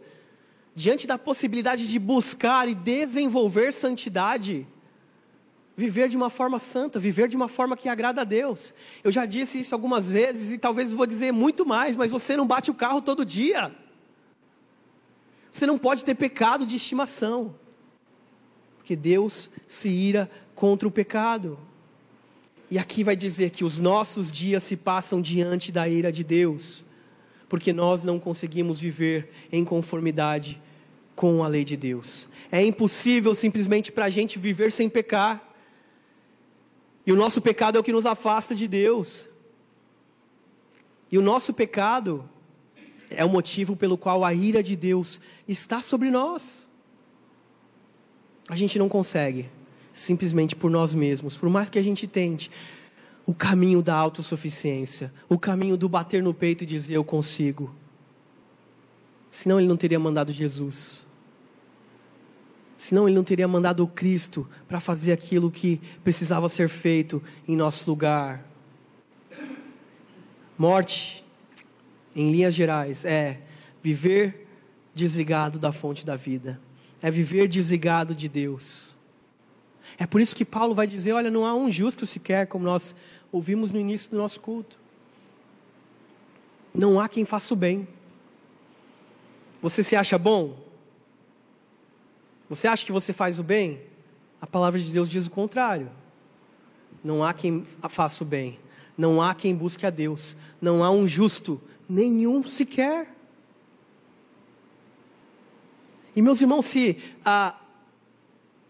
diante 0.75 1.05
da 1.05 1.17
possibilidade 1.17 1.87
de 1.87 1.99
buscar 1.99 2.67
e 2.67 2.73
desenvolver 2.73 3.71
santidade, 3.71 4.67
viver 5.75 6.07
de 6.07 6.17
uma 6.17 6.29
forma 6.29 6.57
santa, 6.57 6.99
viver 6.99 7.27
de 7.27 7.35
uma 7.35 7.47
forma 7.47 7.77
que 7.77 7.89
agrada 7.89 8.21
a 8.21 8.23
Deus. 8.23 8.73
Eu 9.03 9.11
já 9.11 9.25
disse 9.25 9.59
isso 9.59 9.75
algumas 9.75 10.09
vezes 10.09 10.51
e 10.51 10.57
talvez 10.57 10.91
vou 10.91 11.05
dizer 11.05 11.31
muito 11.31 11.65
mais, 11.65 11.95
mas 11.95 12.11
você 12.11 12.35
não 12.35 12.47
bate 12.47 12.71
o 12.71 12.75
carro 12.75 13.01
todo 13.01 13.25
dia. 13.25 13.73
Você 15.51 15.67
não 15.67 15.77
pode 15.77 16.03
ter 16.03 16.15
pecado 16.15 16.65
de 16.65 16.75
estimação, 16.75 17.55
porque 18.77 18.95
Deus 18.95 19.51
se 19.67 19.89
ira 19.89 20.29
contra 20.55 20.87
o 20.87 20.91
pecado. 20.91 21.59
E 22.71 22.79
aqui 22.79 23.03
vai 23.03 23.15
dizer 23.15 23.51
que 23.51 23.63
os 23.63 23.79
nossos 23.79 24.31
dias 24.31 24.63
se 24.63 24.75
passam 24.75 25.21
diante 25.21 25.71
da 25.71 25.87
ira 25.87 26.11
de 26.11 26.23
Deus 26.23 26.83
porque 27.53 27.71
nós 27.71 28.03
não 28.03 28.19
conseguimos 28.19 28.79
viver 28.79 29.29
em 29.51 29.63
conformidade 29.63 30.59
com 31.15 31.43
a 31.43 31.47
lei 31.47 31.63
de 31.63 31.77
Deus. 31.77 32.27
É 32.51 32.65
impossível 32.65 33.35
simplesmente 33.35 33.91
para 33.91 34.05
a 34.05 34.09
gente 34.09 34.39
viver 34.39 34.71
sem 34.71 34.89
pecar. 34.89 35.53
E 37.05 37.13
o 37.13 37.15
nosso 37.15 37.39
pecado 37.43 37.77
é 37.77 37.79
o 37.79 37.83
que 37.83 37.91
nos 37.91 38.07
afasta 38.07 38.55
de 38.55 38.67
Deus. 38.67 39.29
E 41.11 41.17
o 41.19 41.21
nosso 41.21 41.53
pecado 41.53 42.27
é 43.07 43.23
o 43.23 43.29
motivo 43.29 43.75
pelo 43.75 43.99
qual 43.99 44.25
a 44.25 44.33
ira 44.33 44.63
de 44.63 44.75
Deus 44.75 45.21
está 45.47 45.79
sobre 45.79 46.09
nós. 46.09 46.67
A 48.49 48.55
gente 48.55 48.79
não 48.79 48.89
consegue, 48.89 49.47
simplesmente 49.93 50.55
por 50.55 50.71
nós 50.71 50.95
mesmos, 50.95 51.37
por 51.37 51.51
mais 51.51 51.69
que 51.69 51.77
a 51.77 51.83
gente 51.83 52.07
tente, 52.07 52.49
o 53.25 53.33
caminho 53.33 53.81
da 53.81 53.95
autossuficiência, 53.95 55.13
o 55.29 55.39
caminho 55.39 55.77
do 55.77 55.87
bater 55.87 56.21
no 56.21 56.33
peito 56.33 56.63
e 56.63 56.67
dizer 56.67 56.95
eu 56.95 57.03
consigo. 57.03 57.73
Senão 59.31 59.59
ele 59.59 59.67
não 59.67 59.77
teria 59.77 59.99
mandado 59.99 60.31
Jesus. 60.31 61.05
Senão 62.75 63.07
ele 63.07 63.15
não 63.15 63.23
teria 63.23 63.47
mandado 63.47 63.83
o 63.83 63.87
Cristo 63.87 64.47
para 64.67 64.79
fazer 64.79 65.13
aquilo 65.13 65.49
que 65.49 65.79
precisava 66.03 66.49
ser 66.49 66.67
feito 66.67 67.23
em 67.47 67.55
nosso 67.55 67.89
lugar. 67.89 68.45
Morte, 70.57 71.23
em 72.15 72.31
linhas 72.31 72.53
gerais, 72.53 73.05
é 73.05 73.41
viver 73.81 74.47
desligado 74.93 75.57
da 75.57 75.71
fonte 75.71 76.05
da 76.05 76.15
vida, 76.15 76.59
é 77.01 77.09
viver 77.09 77.47
desligado 77.47 78.13
de 78.13 78.27
Deus. 78.27 78.93
É 79.97 80.05
por 80.05 80.21
isso 80.21 80.35
que 80.35 80.45
Paulo 80.45 80.73
vai 80.73 80.87
dizer: 80.87 81.13
olha, 81.13 81.29
não 81.29 81.45
há 81.45 81.53
um 81.55 81.71
justo 81.71 82.05
sequer, 82.05 82.47
como 82.47 82.65
nós 82.65 82.95
ouvimos 83.33 83.71
no 83.71 83.79
início 83.79 84.11
do 84.11 84.17
nosso 84.17 84.39
culto. 84.39 84.79
Não 86.71 86.99
há 86.99 87.09
quem 87.09 87.25
faça 87.25 87.53
o 87.55 87.57
bem. 87.57 87.87
Você 89.59 89.83
se 89.83 89.95
acha 89.95 90.19
bom? 90.19 90.55
Você 92.47 92.67
acha 92.67 92.85
que 92.85 92.91
você 92.91 93.11
faz 93.11 93.39
o 93.39 93.43
bem? 93.43 93.81
A 94.39 94.45
palavra 94.45 94.79
de 94.79 94.91
Deus 94.91 95.09
diz 95.09 95.25
o 95.25 95.31
contrário. 95.31 95.89
Não 97.03 97.23
há 97.23 97.33
quem 97.33 97.63
faça 97.89 98.23
o 98.23 98.27
bem. 98.27 98.59
Não 98.95 99.19
há 99.19 99.33
quem 99.33 99.55
busque 99.55 99.85
a 99.85 99.89
Deus. 99.89 100.37
Não 100.61 100.83
há 100.83 100.91
um 100.91 101.07
justo, 101.07 101.59
nenhum 101.89 102.47
sequer. 102.47 103.15
E 106.15 106.21
meus 106.21 106.39
irmãos, 106.39 106.67
se 106.67 107.01
a, 107.25 107.59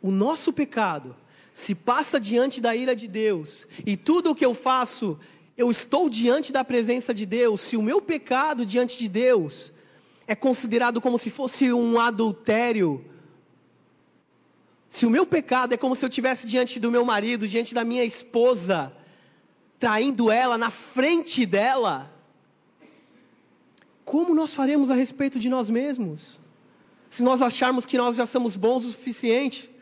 o 0.01 0.09
nosso 0.09 0.53
pecado 0.53 1.13
se 1.53 1.75
passa 1.75 2.19
diante 2.19 2.59
da 2.59 2.75
ira 2.75 2.95
de 2.95 3.07
Deus, 3.07 3.67
e 3.85 3.95
tudo 3.95 4.31
o 4.31 4.35
que 4.35 4.45
eu 4.45 4.53
faço, 4.53 5.19
eu 5.55 5.69
estou 5.69 6.09
diante 6.09 6.51
da 6.51 6.63
presença 6.63 7.13
de 7.13 7.25
Deus, 7.25 7.61
se 7.61 7.77
o 7.77 7.81
meu 7.81 8.01
pecado 8.01 8.65
diante 8.65 8.97
de 8.97 9.07
Deus 9.07 9.71
é 10.27 10.35
considerado 10.35 10.99
como 10.99 11.19
se 11.19 11.29
fosse 11.29 11.71
um 11.71 11.99
adultério, 11.99 13.05
se 14.89 15.05
o 15.05 15.09
meu 15.09 15.25
pecado 15.25 15.73
é 15.73 15.77
como 15.77 15.95
se 15.95 16.03
eu 16.03 16.09
estivesse 16.09 16.47
diante 16.47 16.79
do 16.79 16.91
meu 16.91 17.05
marido, 17.05 17.47
diante 17.47 17.73
da 17.73 17.83
minha 17.83 18.03
esposa, 18.03 18.91
traindo 19.77 20.31
ela 20.31 20.57
na 20.57 20.69
frente 20.69 21.45
dela, 21.45 22.11
como 24.03 24.35
nós 24.35 24.53
faremos 24.53 24.91
a 24.91 24.95
respeito 24.95 25.39
de 25.39 25.49
nós 25.49 25.69
mesmos? 25.69 26.39
Se 27.09 27.23
nós 27.23 27.41
acharmos 27.41 27.85
que 27.85 27.97
nós 27.97 28.15
já 28.15 28.25
somos 28.25 28.55
bons 28.55 28.85
o 28.85 28.91
suficiente, 28.91 29.72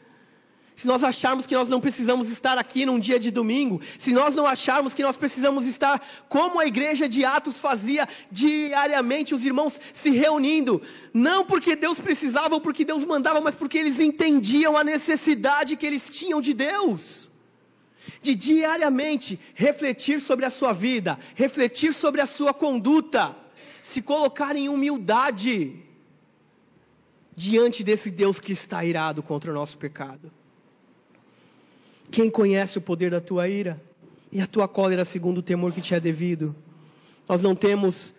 se 0.76 0.88
nós 0.88 1.04
acharmos 1.04 1.46
que 1.46 1.54
nós 1.54 1.70
não 1.70 1.82
precisamos 1.82 2.32
estar 2.32 2.58
aqui 2.58 2.86
num 2.86 3.00
dia 3.00 3.20
de 3.20 3.30
domingo, 3.30 3.82
se 3.98 4.12
nós 4.12 4.34
não 4.34 4.48
acharmos 4.48 4.94
que 4.94 5.04
nós 5.04 5.18
precisamos 5.18 5.68
estar 5.68 6.02
como 6.30 6.60
a 6.60 6.66
igreja 6.66 7.08
de 7.08 7.24
Atos 7.24 7.60
fazia 7.60 8.08
diariamente, 8.32 9.36
os 9.36 9.46
irmãos 9.46 9.80
se 9.94 10.10
reunindo, 10.12 10.82
não 11.14 11.46
porque 11.46 11.76
Deus 11.76 12.00
precisava 12.00 12.56
ou 12.56 12.62
porque 12.62 12.86
Deus 12.86 13.04
mandava, 13.04 13.42
mas 13.42 13.56
porque 13.56 13.78
eles 13.78 14.00
entendiam 14.00 14.78
a 14.78 14.84
necessidade 14.84 15.76
que 15.76 15.86
eles 15.86 16.10
tinham 16.10 16.42
de 16.42 16.54
Deus. 16.54 17.30
De 18.22 18.34
diariamente 18.34 19.40
refletir 19.54 20.20
sobre 20.20 20.46
a 20.46 20.50
sua 20.50 20.74
vida, 20.74 21.20
refletir 21.36 21.94
sobre 21.94 22.22
a 22.22 22.26
sua 22.26 22.54
conduta, 22.54 23.36
se 23.82 24.02
colocar 24.02 24.56
em 24.56 24.70
humildade 24.70 25.76
diante 27.36 27.84
desse 27.84 28.10
Deus 28.10 28.40
que 28.40 28.52
está 28.52 28.84
irado 28.84 29.22
contra 29.22 29.52
o 29.52 29.54
nosso 29.54 29.78
pecado. 29.78 30.32
Quem 32.12 32.30
conhece 32.30 32.78
o 32.78 32.82
poder 32.82 33.10
da 33.10 33.22
tua 33.22 33.48
ira 33.48 33.82
e 34.32 34.42
a 34.42 34.46
tua 34.46 34.68
cólera 34.68 35.06
segundo 35.06 35.38
o 35.38 35.42
temor 35.42 35.72
que 35.72 35.82
te 35.82 35.96
é 35.96 36.00
devido? 36.00 36.54
Nós 37.28 37.42
não 37.42 37.56
temos 37.56 38.14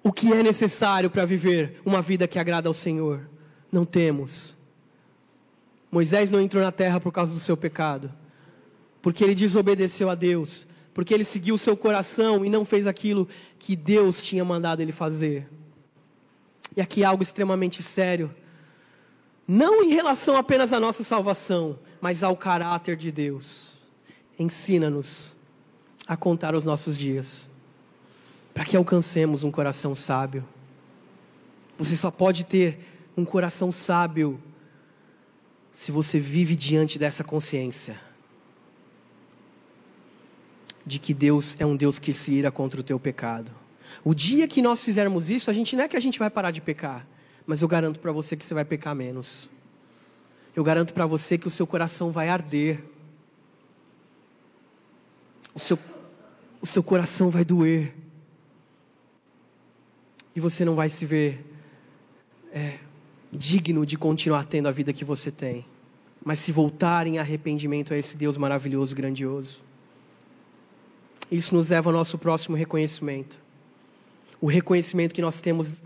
o 0.00 0.12
que 0.12 0.32
é 0.32 0.42
necessário 0.42 1.10
para 1.10 1.24
viver 1.24 1.80
uma 1.84 2.00
vida 2.00 2.28
que 2.28 2.38
agrada 2.38 2.68
ao 2.68 2.74
Senhor. 2.74 3.28
Não 3.72 3.84
temos. 3.84 4.54
Moisés 5.90 6.30
não 6.30 6.40
entrou 6.40 6.62
na 6.62 6.70
terra 6.70 7.00
por 7.00 7.10
causa 7.10 7.32
do 7.32 7.40
seu 7.40 7.56
pecado, 7.56 8.12
porque 9.02 9.24
ele 9.24 9.34
desobedeceu 9.34 10.08
a 10.08 10.14
Deus, 10.14 10.66
porque 10.92 11.12
ele 11.12 11.24
seguiu 11.24 11.56
o 11.56 11.58
seu 11.58 11.76
coração 11.76 12.44
e 12.44 12.50
não 12.50 12.64
fez 12.64 12.86
aquilo 12.86 13.28
que 13.58 13.74
Deus 13.74 14.22
tinha 14.22 14.44
mandado 14.44 14.80
ele 14.80 14.92
fazer. 14.92 15.48
E 16.76 16.80
aqui 16.80 17.02
algo 17.02 17.22
extremamente 17.22 17.82
sério. 17.82 18.30
Não 19.46 19.82
em 19.82 19.90
relação 19.90 20.36
apenas 20.36 20.72
à 20.72 20.80
nossa 20.80 21.04
salvação, 21.04 21.78
mas 22.00 22.22
ao 22.22 22.36
caráter 22.36 22.96
de 22.96 23.12
Deus. 23.12 23.78
Ensina-nos 24.38 25.36
a 26.06 26.16
contar 26.16 26.54
os 26.54 26.64
nossos 26.64 26.96
dias, 26.96 27.48
para 28.52 28.64
que 28.64 28.76
alcancemos 28.76 29.44
um 29.44 29.50
coração 29.50 29.94
sábio. 29.94 30.44
Você 31.78 31.96
só 31.96 32.10
pode 32.10 32.44
ter 32.44 32.78
um 33.16 33.24
coração 33.24 33.70
sábio 33.70 34.40
se 35.72 35.90
você 35.90 36.18
vive 36.18 36.54
diante 36.54 36.98
dessa 36.98 37.24
consciência 37.24 38.00
de 40.86 40.98
que 40.98 41.14
Deus 41.14 41.56
é 41.58 41.64
um 41.64 41.76
Deus 41.76 41.98
que 41.98 42.12
se 42.12 42.32
ira 42.32 42.50
contra 42.50 42.80
o 42.80 42.84
teu 42.84 43.00
pecado. 43.00 43.50
O 44.04 44.14
dia 44.14 44.46
que 44.46 44.60
nós 44.60 44.84
fizermos 44.84 45.30
isso, 45.30 45.50
a 45.50 45.54
gente 45.54 45.76
não 45.76 45.84
é 45.84 45.88
que 45.88 45.96
a 45.96 46.00
gente 46.00 46.18
vai 46.18 46.28
parar 46.28 46.50
de 46.50 46.60
pecar, 46.60 47.06
mas 47.46 47.62
eu 47.62 47.68
garanto 47.68 48.00
para 48.00 48.12
você 48.12 48.36
que 48.36 48.44
você 48.44 48.54
vai 48.54 48.64
pecar 48.64 48.94
menos. 48.94 49.48
Eu 50.54 50.62
garanto 50.62 50.94
para 50.94 51.06
você 51.06 51.36
que 51.36 51.46
o 51.46 51.50
seu 51.50 51.66
coração 51.66 52.10
vai 52.10 52.28
arder. 52.28 52.82
O 55.54 55.58
seu, 55.58 55.78
o 56.60 56.66
seu 56.66 56.82
coração 56.82 57.30
vai 57.30 57.44
doer. 57.44 57.94
E 60.34 60.40
você 60.40 60.64
não 60.64 60.74
vai 60.74 60.88
se 60.88 61.06
ver 61.06 61.44
é, 62.52 62.78
digno 63.32 63.84
de 63.84 63.96
continuar 63.96 64.44
tendo 64.44 64.68
a 64.68 64.72
vida 64.72 64.92
que 64.92 65.04
você 65.04 65.30
tem. 65.30 65.64
Mas 66.24 66.38
se 66.38 66.52
voltar 66.52 67.06
em 67.06 67.18
arrependimento 67.18 67.92
a 67.92 67.98
esse 67.98 68.16
Deus 68.16 68.36
maravilhoso, 68.36 68.94
grandioso. 68.94 69.62
Isso 71.30 71.54
nos 71.54 71.70
leva 71.70 71.90
ao 71.90 71.94
nosso 71.94 72.18
próximo 72.18 72.56
reconhecimento 72.56 73.44
o 74.44 74.46
reconhecimento 74.46 75.14
que 75.14 75.22
nós 75.22 75.40
temos 75.40 75.82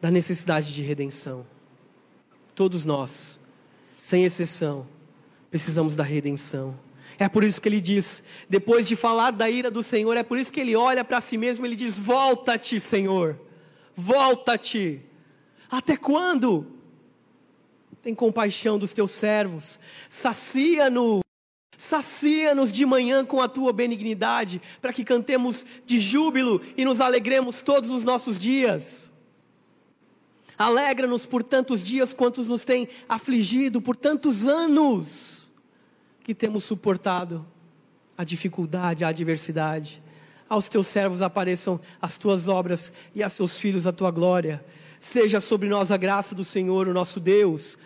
da 0.00 0.10
necessidade 0.10 0.74
de 0.74 0.82
redenção. 0.82 1.46
Todos 2.54 2.84
nós, 2.84 3.38
sem 3.96 4.24
exceção, 4.24 4.86
precisamos 5.50 5.94
da 5.94 6.02
redenção. 6.02 6.78
É 7.18 7.28
por 7.28 7.44
isso 7.44 7.60
que 7.60 7.68
ele 7.68 7.80
diz, 7.80 8.24
depois 8.48 8.86
de 8.86 8.96
falar 8.96 9.30
da 9.30 9.50
ira 9.50 9.70
do 9.70 9.82
Senhor, 9.82 10.16
é 10.16 10.22
por 10.22 10.38
isso 10.38 10.52
que 10.52 10.60
ele 10.60 10.74
olha 10.74 11.04
para 11.04 11.20
si 11.20 11.36
mesmo 11.36 11.64
e 11.64 11.68
ele 11.68 11.76
diz: 11.76 11.98
Volta-te, 11.98 12.80
Senhor, 12.80 13.38
volta-te. 13.94 15.02
Até 15.70 15.96
quando? 15.96 16.66
Tem 18.02 18.14
compaixão 18.14 18.78
dos 18.78 18.94
teus 18.94 19.10
servos, 19.10 19.78
sacia-no 20.08 21.20
Sacia-nos 21.80 22.70
de 22.70 22.84
manhã 22.84 23.24
com 23.24 23.40
a 23.40 23.48
tua 23.48 23.72
benignidade, 23.72 24.60
para 24.82 24.92
que 24.92 25.02
cantemos 25.02 25.64
de 25.86 25.98
júbilo 25.98 26.60
e 26.76 26.84
nos 26.84 27.00
alegremos 27.00 27.62
todos 27.62 27.90
os 27.90 28.04
nossos 28.04 28.38
dias. 28.38 29.10
Alegra-nos 30.60 31.24
por 31.24 31.42
tantos 31.42 31.82
dias 31.82 32.12
quantos 32.12 32.46
nos 32.46 32.66
tem 32.66 32.86
afligido, 33.08 33.80
por 33.80 33.96
tantos 33.96 34.46
anos 34.46 35.48
que 36.22 36.34
temos 36.34 36.64
suportado 36.64 37.46
a 38.14 38.24
dificuldade, 38.24 39.02
a 39.02 39.08
adversidade. 39.08 40.02
Aos 40.46 40.68
teus 40.68 40.86
servos 40.86 41.22
apareçam 41.22 41.80
as 41.98 42.18
tuas 42.18 42.46
obras 42.46 42.92
e 43.14 43.22
a 43.22 43.30
seus 43.30 43.58
filhos 43.58 43.86
a 43.86 43.92
tua 43.92 44.10
glória. 44.10 44.62
Seja 44.98 45.40
sobre 45.40 45.66
nós 45.66 45.90
a 45.90 45.96
graça 45.96 46.34
do 46.34 46.44
Senhor, 46.44 46.86
o 46.88 46.92
nosso 46.92 47.18
Deus. 47.20 47.78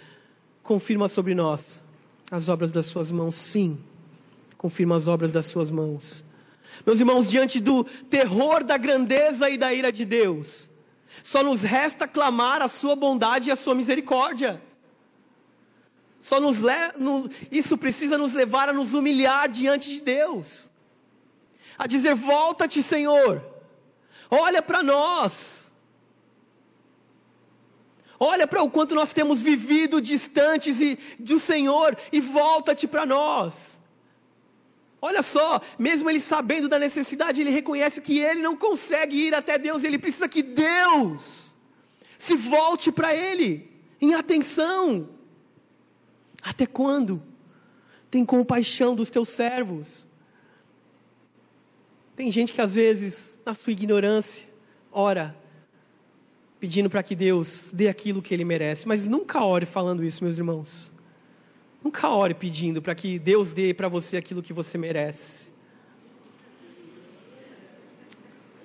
Confirma 0.60 1.06
sobre 1.06 1.32
nós 1.32 1.80
as 2.28 2.48
obras 2.48 2.72
das 2.72 2.86
suas 2.86 3.12
mãos, 3.12 3.36
sim. 3.36 3.78
Confirma 4.58 4.96
as 4.96 5.06
obras 5.06 5.30
das 5.30 5.46
suas 5.46 5.70
mãos. 5.70 6.24
Meus 6.84 6.98
irmãos, 6.98 7.28
diante 7.28 7.60
do 7.60 7.84
terror 7.84 8.64
da 8.64 8.76
grandeza 8.76 9.48
e 9.48 9.56
da 9.56 9.72
ira 9.72 9.92
de 9.92 10.04
Deus, 10.04 10.68
só 11.22 11.42
nos 11.42 11.62
resta 11.62 12.06
clamar 12.06 12.62
a 12.62 12.68
sua 12.68 12.94
bondade 12.94 13.48
e 13.48 13.52
a 13.52 13.56
sua 13.56 13.74
misericórdia. 13.74 14.62
Só 16.18 16.40
nos 16.40 16.60
le... 16.60 16.72
isso 17.50 17.76
precisa 17.76 18.16
nos 18.16 18.32
levar 18.32 18.68
a 18.68 18.72
nos 18.72 18.94
humilhar 18.94 19.48
diante 19.48 19.90
de 19.90 20.00
Deus. 20.00 20.70
A 21.76 21.86
dizer: 21.86 22.14
"Volta-te, 22.14 22.82
Senhor. 22.82 23.44
Olha 24.30 24.62
para 24.62 24.82
nós. 24.82 25.72
Olha 28.18 28.46
para 28.46 28.62
o 28.62 28.70
quanto 28.70 28.94
nós 28.94 29.12
temos 29.12 29.42
vivido 29.42 30.00
distantes 30.00 30.78
do 31.18 31.38
Senhor 31.38 31.96
e 32.12 32.20
volta-te 32.20 32.86
para 32.86 33.04
nós. 33.04 33.80
Olha 35.06 35.20
só, 35.20 35.60
mesmo 35.78 36.08
ele 36.08 36.18
sabendo 36.18 36.66
da 36.66 36.78
necessidade, 36.78 37.42
ele 37.42 37.50
reconhece 37.50 38.00
que 38.00 38.20
ele 38.20 38.40
não 38.40 38.56
consegue 38.56 39.14
ir 39.14 39.34
até 39.34 39.58
Deus, 39.58 39.84
ele 39.84 39.98
precisa 39.98 40.26
que 40.26 40.42
Deus 40.42 41.54
se 42.16 42.34
volte 42.34 42.90
para 42.90 43.14
ele 43.14 43.70
em 44.00 44.14
atenção. 44.14 45.10
Até 46.40 46.64
quando? 46.64 47.22
Tem 48.10 48.24
compaixão 48.24 48.94
dos 48.94 49.10
teus 49.10 49.28
servos. 49.28 50.08
Tem 52.16 52.30
gente 52.30 52.54
que 52.54 52.62
às 52.62 52.72
vezes, 52.72 53.38
na 53.44 53.52
sua 53.52 53.74
ignorância, 53.74 54.48
ora 54.90 55.36
pedindo 56.58 56.88
para 56.88 57.02
que 57.02 57.14
Deus 57.14 57.68
dê 57.74 57.88
aquilo 57.88 58.22
que 58.22 58.32
ele 58.32 58.42
merece. 58.42 58.88
Mas 58.88 59.06
nunca 59.06 59.44
ore 59.44 59.66
falando 59.66 60.02
isso, 60.02 60.24
meus 60.24 60.38
irmãos. 60.38 60.93
Nunca 61.84 62.08
ore 62.08 62.32
pedindo 62.32 62.80
para 62.80 62.94
que 62.94 63.18
Deus 63.18 63.52
dê 63.52 63.74
para 63.74 63.88
você 63.88 64.16
aquilo 64.16 64.42
que 64.42 64.54
você 64.54 64.78
merece. 64.78 65.52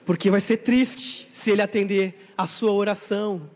Porque 0.06 0.32
vai 0.32 0.40
ser 0.40 0.58
triste 0.58 1.28
se 1.30 1.52
ele 1.52 1.62
atender 1.62 2.32
a 2.38 2.46
sua 2.46 2.72
oração. 2.72 3.52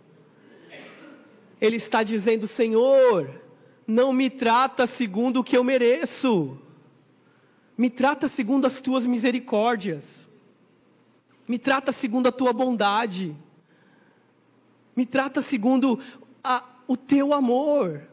Ele 1.62 1.78
está 1.78 2.04
dizendo: 2.04 2.46
Senhor, 2.46 3.42
não 3.88 4.12
me 4.12 4.30
trata 4.30 4.86
segundo 4.86 5.40
o 5.40 5.44
que 5.46 5.56
eu 5.56 5.64
mereço, 5.64 6.60
me 7.78 7.90
trata 7.90 8.28
segundo 8.28 8.68
as 8.68 8.82
tuas 8.82 9.06
misericórdias, 9.06 10.28
me 11.48 11.58
trata 11.58 11.94
segundo 11.94 12.28
a 12.28 12.34
tua 12.34 12.52
bondade, 12.52 13.34
me 14.94 15.06
trata 15.06 15.42
segundo 15.42 15.98
a, 16.44 16.66
o 16.86 16.98
teu 16.98 17.34
amor. 17.34 18.13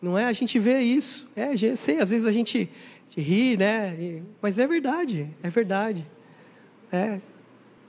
Não 0.00 0.16
é? 0.16 0.24
A 0.24 0.32
gente 0.32 0.58
vê 0.58 0.80
isso. 0.80 1.28
É, 1.36 1.54
sei, 1.76 1.98
às 1.98 2.10
vezes 2.10 2.26
a 2.26 2.32
gente, 2.32 2.70
ri, 3.16 3.56
né? 3.56 4.22
Mas 4.40 4.58
é 4.58 4.66
verdade, 4.66 5.28
é 5.42 5.50
verdade. 5.50 6.06
É. 6.92 7.20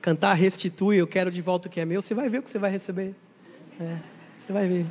Cantar 0.02 0.34
restitui, 0.34 0.98
eu 0.98 1.08
quero 1.08 1.32
de 1.32 1.42
volta 1.42 1.68
o 1.68 1.72
que 1.72 1.80
é 1.80 1.86
meu, 1.86 2.02
você 2.02 2.14
vai 2.14 2.28
ver 2.28 2.40
o 2.40 2.44
que 2.44 2.50
você 2.50 2.60
vai 2.60 2.72
receber. 2.72 3.16
É. 3.80 3.98
Você 4.46 4.52
vai 4.52 4.68
ver. 4.68 4.86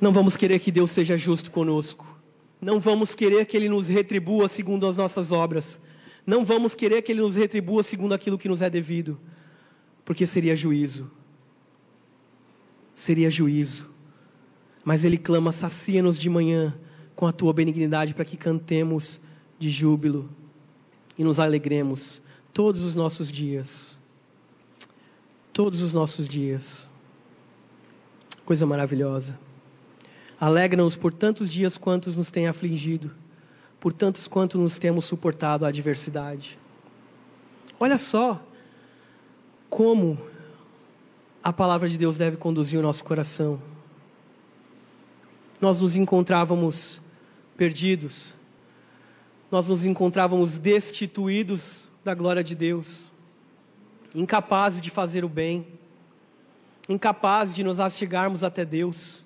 Não 0.00 0.12
vamos 0.12 0.36
querer 0.36 0.58
que 0.58 0.70
Deus 0.70 0.90
seja 0.90 1.16
justo 1.16 1.50
conosco. 1.50 2.20
Não 2.60 2.78
vamos 2.78 3.14
querer 3.14 3.46
que 3.46 3.56
Ele 3.56 3.68
nos 3.68 3.88
retribua 3.88 4.48
segundo 4.48 4.86
as 4.86 4.96
nossas 4.96 5.32
obras. 5.32 5.80
Não 6.26 6.44
vamos 6.44 6.74
querer 6.74 7.02
que 7.02 7.12
Ele 7.12 7.20
nos 7.20 7.36
retribua 7.36 7.82
segundo 7.82 8.14
aquilo 8.14 8.38
que 8.38 8.48
nos 8.48 8.62
é 8.62 8.70
devido. 8.70 9.18
Porque 10.04 10.26
seria 10.26 10.54
juízo. 10.54 11.10
Seria 12.94 13.30
juízo. 13.30 13.93
Mas 14.84 15.04
Ele 15.04 15.16
clama: 15.16 15.50
sacia-nos 15.50 16.18
de 16.18 16.28
manhã 16.28 16.74
com 17.16 17.26
a 17.26 17.32
tua 17.32 17.52
benignidade 17.52 18.14
para 18.14 18.24
que 18.24 18.36
cantemos 18.36 19.20
de 19.58 19.70
júbilo 19.70 20.28
e 21.18 21.24
nos 21.24 21.38
alegremos 21.38 22.20
todos 22.52 22.82
os 22.82 22.94
nossos 22.94 23.30
dias. 23.30 23.98
Todos 25.52 25.80
os 25.80 25.94
nossos 25.94 26.28
dias. 26.28 26.88
Coisa 28.44 28.66
maravilhosa. 28.66 29.38
Alegra-nos 30.38 30.96
por 30.96 31.12
tantos 31.12 31.50
dias 31.50 31.78
quantos 31.78 32.16
nos 32.16 32.30
tem 32.30 32.48
afligido, 32.48 33.10
por 33.80 33.92
tantos 33.92 34.28
quantos 34.28 34.60
nos 34.60 34.78
temos 34.78 35.04
suportado 35.04 35.64
a 35.64 35.68
adversidade. 35.68 36.58
Olha 37.78 37.96
só 37.96 38.44
como 39.70 40.18
a 41.42 41.52
palavra 41.52 41.88
de 41.88 41.96
Deus 41.96 42.16
deve 42.16 42.36
conduzir 42.36 42.78
o 42.78 42.82
nosso 42.82 43.04
coração. 43.04 43.60
Nós 45.60 45.80
nos 45.80 45.96
encontrávamos 45.96 47.00
perdidos, 47.56 48.34
nós 49.50 49.68
nos 49.68 49.84
encontrávamos 49.84 50.58
destituídos 50.58 51.84
da 52.02 52.14
glória 52.14 52.42
de 52.42 52.54
Deus, 52.54 53.12
incapazes 54.14 54.80
de 54.80 54.90
fazer 54.90 55.24
o 55.24 55.28
bem 55.28 55.66
incapazes 56.88 57.54
de 57.54 57.64
nos 57.64 57.80
astigarmos 57.80 58.44
até 58.44 58.64
Deus, 58.64 59.24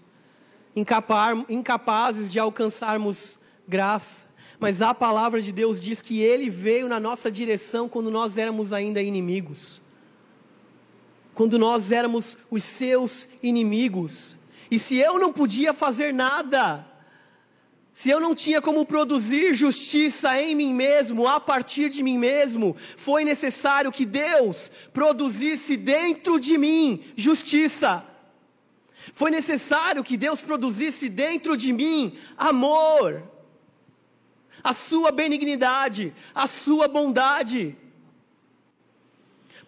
incapazes 0.76 2.29
de 2.29 2.39
alcançarmos 2.39 3.39
graça. 3.66 4.29
Mas 4.61 4.83
a 4.83 4.95
palavra 4.95 5.41
de 5.41 5.53
Deus 5.53 5.81
diz 5.81 6.01
que 6.01 6.20
Ele 6.20 6.51
veio 6.51 6.89
na 6.89 6.99
nossa 6.99 7.31
direção 7.31 7.89
quando 7.89 8.11
nós 8.11 8.39
éramos 8.39 8.72
ainda 8.72 9.03
inimigos. 9.03 9.81
Quando 11.35 11.59
nós 11.59 11.93
éramos 11.93 12.37
os 12.51 12.64
seus 12.64 13.29
inimigos. 13.43 14.38
E 14.71 14.79
se 14.79 14.97
eu 14.97 15.19
não 15.19 15.33
podia 15.33 15.73
fazer 15.73 16.12
nada, 16.12 16.87
se 17.93 18.11
eu 18.11 18.21
não 18.21 18.35
tinha 18.35 18.61
como 18.61 18.87
produzir 18.87 19.55
justiça 19.55 20.41
em 20.41 20.55
mim 20.55 20.73
mesmo, 20.73 21.27
a 21.27 21.41
partir 21.41 21.89
de 21.89 22.03
mim 22.03 22.16
mesmo, 22.16 22.77
foi 22.97 23.25
necessário 23.25 23.91
que 23.91 24.07
Deus 24.07 24.71
produzisse 24.93 25.77
dentro 25.77 26.39
de 26.39 26.57
mim 26.57 27.03
justiça. 27.16 28.05
Foi 29.12 29.31
necessário 29.31 30.05
que 30.05 30.16
Deus 30.16 30.41
produzisse 30.41 31.09
dentro 31.09 31.57
de 31.57 31.73
mim 31.73 32.16
amor, 32.37 33.23
a 34.62 34.73
sua 34.73 35.11
benignidade, 35.11 36.14
a 36.35 36.47
sua 36.47 36.87
bondade. 36.87 37.77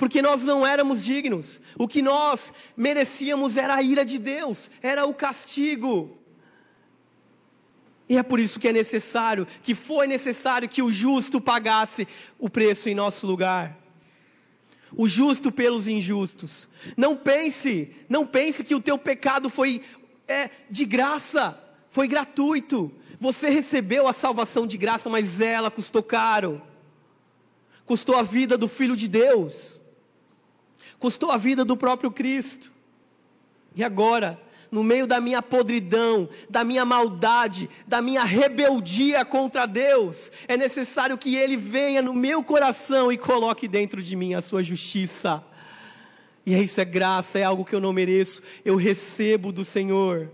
Porque 0.00 0.22
nós 0.22 0.44
não 0.44 0.66
éramos 0.66 1.02
dignos, 1.02 1.60
o 1.76 1.86
que 1.86 2.00
nós 2.00 2.54
merecíamos 2.74 3.58
era 3.58 3.74
a 3.74 3.82
ira 3.82 4.02
de 4.02 4.18
Deus, 4.18 4.70
era 4.80 5.04
o 5.04 5.12
castigo. 5.12 6.18
E 8.08 8.16
é 8.16 8.22
por 8.22 8.40
isso 8.40 8.58
que 8.58 8.66
é 8.66 8.72
necessário, 8.72 9.46
que 9.62 9.74
foi 9.74 10.06
necessário 10.06 10.70
que 10.70 10.82
o 10.82 10.90
justo 10.90 11.38
pagasse 11.38 12.08
o 12.38 12.48
preço 12.48 12.88
em 12.88 12.94
nosso 12.94 13.26
lugar. 13.26 13.76
O 14.96 15.06
justo 15.06 15.52
pelos 15.52 15.86
injustos. 15.86 16.66
Não 16.96 17.14
pense, 17.14 17.94
não 18.08 18.26
pense 18.26 18.64
que 18.64 18.74
o 18.74 18.80
teu 18.80 18.96
pecado 18.96 19.50
foi 19.50 19.82
é, 20.26 20.48
de 20.70 20.86
graça, 20.86 21.62
foi 21.90 22.08
gratuito. 22.08 22.90
Você 23.18 23.50
recebeu 23.50 24.08
a 24.08 24.14
salvação 24.14 24.66
de 24.66 24.78
graça, 24.78 25.10
mas 25.10 25.42
ela 25.42 25.70
custou 25.70 26.02
caro. 26.02 26.62
Custou 27.84 28.16
a 28.16 28.22
vida 28.22 28.56
do 28.56 28.66
Filho 28.66 28.96
de 28.96 29.06
Deus. 29.06 29.79
Custou 31.00 31.32
a 31.32 31.36
vida 31.36 31.64
do 31.64 31.76
próprio 31.76 32.10
Cristo. 32.10 32.70
E 33.74 33.82
agora, 33.82 34.40
no 34.70 34.84
meio 34.84 35.06
da 35.06 35.20
minha 35.20 35.42
podridão, 35.42 36.28
da 36.48 36.62
minha 36.62 36.84
maldade, 36.84 37.68
da 37.86 38.00
minha 38.00 38.22
rebeldia 38.22 39.24
contra 39.24 39.66
Deus, 39.66 40.30
é 40.46 40.56
necessário 40.56 41.18
que 41.18 41.34
Ele 41.34 41.56
venha 41.56 42.02
no 42.02 42.14
meu 42.14 42.44
coração 42.44 43.10
e 43.10 43.18
coloque 43.18 43.66
dentro 43.66 44.00
de 44.02 44.14
mim 44.14 44.34
a 44.34 44.42
sua 44.42 44.62
justiça. 44.62 45.42
E 46.44 46.54
é 46.54 46.62
isso 46.62 46.80
é 46.80 46.84
graça, 46.84 47.38
é 47.38 47.44
algo 47.44 47.64
que 47.64 47.74
eu 47.74 47.80
não 47.80 47.92
mereço, 47.92 48.42
eu 48.64 48.76
recebo 48.76 49.50
do 49.50 49.64
Senhor. 49.64 50.30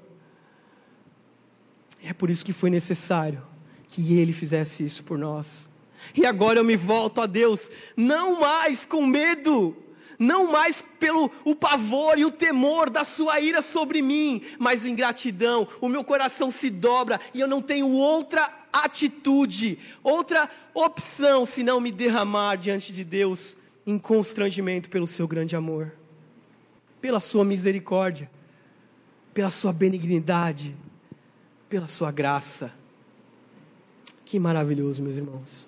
É 2.03 2.13
por 2.13 2.29
isso 2.29 2.45
que 2.45 2.53
foi 2.53 2.71
necessário 2.71 3.43
que 3.89 4.19
Ele 4.19 4.33
fizesse 4.33 4.85
isso 4.85 5.05
por 5.05 5.17
nós. 5.17 5.69
E 6.15 6.27
agora 6.27 6.59
eu 6.59 6.65
me 6.65 6.77
volto 6.77 7.21
a 7.21 7.27
Deus, 7.27 7.71
não 7.97 8.41
mais 8.41 8.85
com 8.85 9.07
medo, 9.07 9.77
não 10.19 10.51
mais 10.51 10.83
pelo 10.83 11.31
o 11.45 11.55
pavor 11.55 12.19
e 12.19 12.25
o 12.25 12.31
temor 12.31 12.91
da 12.91 13.05
sua 13.05 13.41
ira 13.41 13.61
sobre 13.61 14.03
mim, 14.03 14.43
mas 14.59 14.87
em 14.87 14.95
gratidão. 14.95 15.67
O 15.81 15.89
meu 15.89 16.05
coração 16.05 16.51
se 16.51 16.71
dobra 16.71 17.21
e 17.35 17.41
eu 17.41 17.49
não 17.49 17.61
tenho 17.63 17.89
outra 17.91 18.51
atitude, 18.73 19.79
outra 20.03 20.51
opção 20.75 21.47
senão 21.47 21.81
me 21.81 21.91
derramar 21.91 22.57
diante 22.57 22.93
de 22.93 23.05
Deus 23.05 23.57
em 23.87 23.99
constrangimento 23.99 24.91
pelo 24.91 25.07
seu 25.07 25.27
grande 25.27 25.57
amor, 25.57 25.93
pela 27.01 27.21
sua 27.21 27.45
misericórdia, 27.45 28.31
pela 29.33 29.51
sua 29.51 29.73
benignidade, 29.73 30.75
pela 31.69 31.89
sua 31.89 32.11
graça. 32.11 32.73
Que 34.25 34.39
maravilhoso, 34.39 35.03
meus 35.03 35.17
irmãos. 35.17 35.67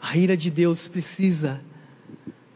A 0.00 0.16
ira 0.16 0.36
de 0.36 0.50
Deus 0.50 0.88
precisa 0.88 1.62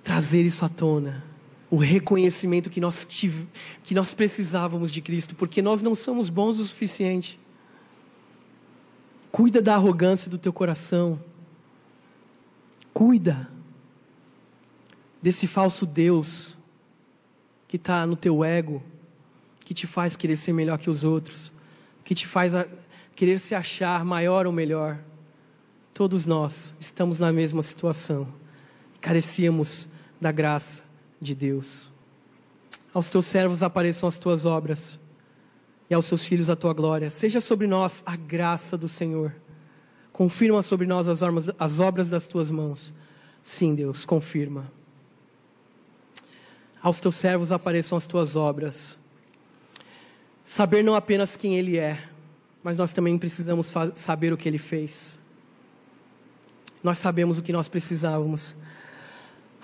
trazer 0.06 0.42
isso 0.42 0.64
à 0.64 0.68
tona. 0.68 1.24
O 1.68 1.74
reconhecimento 1.74 2.70
que 2.70 2.80
nós, 2.80 3.04
tive, 3.04 3.48
que 3.82 3.92
nós 3.92 4.14
precisávamos 4.14 4.92
de 4.92 5.00
Cristo, 5.00 5.34
porque 5.34 5.60
nós 5.60 5.82
não 5.82 5.96
somos 5.96 6.30
bons 6.30 6.60
o 6.60 6.64
suficiente. 6.64 7.40
Cuida 9.32 9.60
da 9.60 9.74
arrogância 9.74 10.30
do 10.30 10.38
teu 10.38 10.52
coração. 10.52 11.20
Cuida 12.94 13.50
desse 15.20 15.48
falso 15.48 15.84
Deus 15.84 16.56
que 17.66 17.74
está 17.74 18.06
no 18.06 18.14
teu 18.14 18.44
ego, 18.44 18.80
que 19.58 19.74
te 19.74 19.88
faz 19.88 20.14
querer 20.14 20.36
ser 20.36 20.52
melhor 20.52 20.78
que 20.78 20.88
os 20.88 21.02
outros, 21.02 21.52
que 22.04 22.14
te 22.14 22.28
faz 22.28 22.52
querer 23.16 23.40
se 23.40 23.56
achar 23.56 24.04
maior 24.04 24.46
ou 24.46 24.52
melhor. 24.52 25.00
Todos 25.92 26.26
nós 26.26 26.76
estamos 26.78 27.18
na 27.18 27.32
mesma 27.32 27.60
situação. 27.60 28.28
Carecíamos 29.00 29.88
da 30.20 30.32
graça 30.32 30.84
de 31.20 31.34
Deus. 31.34 31.90
Aos 32.92 33.10
teus 33.10 33.26
servos 33.26 33.62
apareçam 33.62 34.08
as 34.08 34.16
tuas 34.16 34.46
obras, 34.46 34.98
e 35.88 35.94
aos 35.94 36.06
seus 36.06 36.24
filhos 36.24 36.50
a 36.50 36.56
tua 36.56 36.72
glória. 36.72 37.10
Seja 37.10 37.40
sobre 37.40 37.66
nós 37.66 38.02
a 38.04 38.16
graça 38.16 38.76
do 38.76 38.88
Senhor. 38.88 39.34
Confirma 40.12 40.62
sobre 40.62 40.86
nós 40.86 41.06
as, 41.06 41.22
armas, 41.22 41.50
as 41.58 41.78
obras 41.78 42.08
das 42.08 42.26
tuas 42.26 42.50
mãos. 42.50 42.92
Sim, 43.40 43.74
Deus, 43.74 44.04
confirma. 44.04 44.70
Aos 46.82 47.00
teus 47.00 47.14
servos 47.14 47.52
apareçam 47.52 47.96
as 47.96 48.06
tuas 48.06 48.34
obras. 48.34 48.98
Saber 50.42 50.82
não 50.82 50.94
apenas 50.94 51.36
quem 51.36 51.56
Ele 51.56 51.76
é, 51.76 52.00
mas 52.62 52.78
nós 52.78 52.92
também 52.92 53.16
precisamos 53.18 53.72
saber 53.94 54.32
o 54.32 54.36
que 54.36 54.48
Ele 54.48 54.58
fez. 54.58 55.20
Nós 56.82 56.98
sabemos 56.98 57.38
o 57.38 57.42
que 57.42 57.52
nós 57.52 57.68
precisávamos 57.68 58.56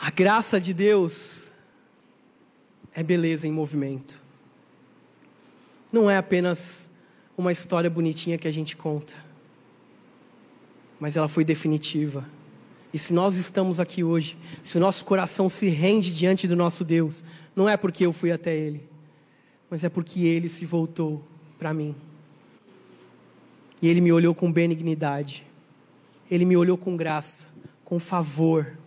A 0.05 0.11
graça 0.11 0.61
de 0.61 0.75
Deus 0.75 1.53
é 2.93 3.05
beleza 3.05 3.47
em 3.47 3.53
movimento. 3.53 4.21
Não 5.93 6.11
é 6.11 6.17
apenas 6.17 6.91
uma 7.39 7.53
história 7.53 7.89
bonitinha 7.89 8.37
que 8.37 8.49
a 8.49 8.53
gente 8.53 8.77
conta, 8.77 9.15
mas 10.99 11.17
ela 11.17 11.29
foi 11.29 11.45
definitiva. 11.45 12.29
E 12.93 12.99
se 12.99 13.15
nós 13.15 13.37
estamos 13.37 13.79
aqui 13.79 14.03
hoje, 14.03 14.37
se 14.61 14.77
o 14.77 14.81
nosso 14.81 15.05
coração 15.05 15.49
se 15.49 15.69
rende 15.69 16.13
diante 16.13 16.49
do 16.49 16.57
nosso 16.57 16.85
Deus, 16.85 17.23
não 17.55 17.69
é 17.69 17.77
porque 17.77 18.05
eu 18.05 18.13
fui 18.13 18.33
até 18.33 18.53
Ele, 18.53 18.85
mas 19.71 19.85
é 19.85 19.89
porque 19.89 20.25
Ele 20.25 20.49
se 20.49 20.67
voltou 20.67 21.25
para 21.61 21.73
mim. 21.73 21.95
E 23.81 23.87
Ele 23.87 24.01
me 24.01 24.11
olhou 24.11 24.35
com 24.35 24.51
benignidade, 24.51 25.47
Ele 26.29 26.45
me 26.45 26.57
olhou 26.57 26.77
com 26.77 26.97
graça, 26.97 27.49
com 27.85 28.01
favor 28.01 28.82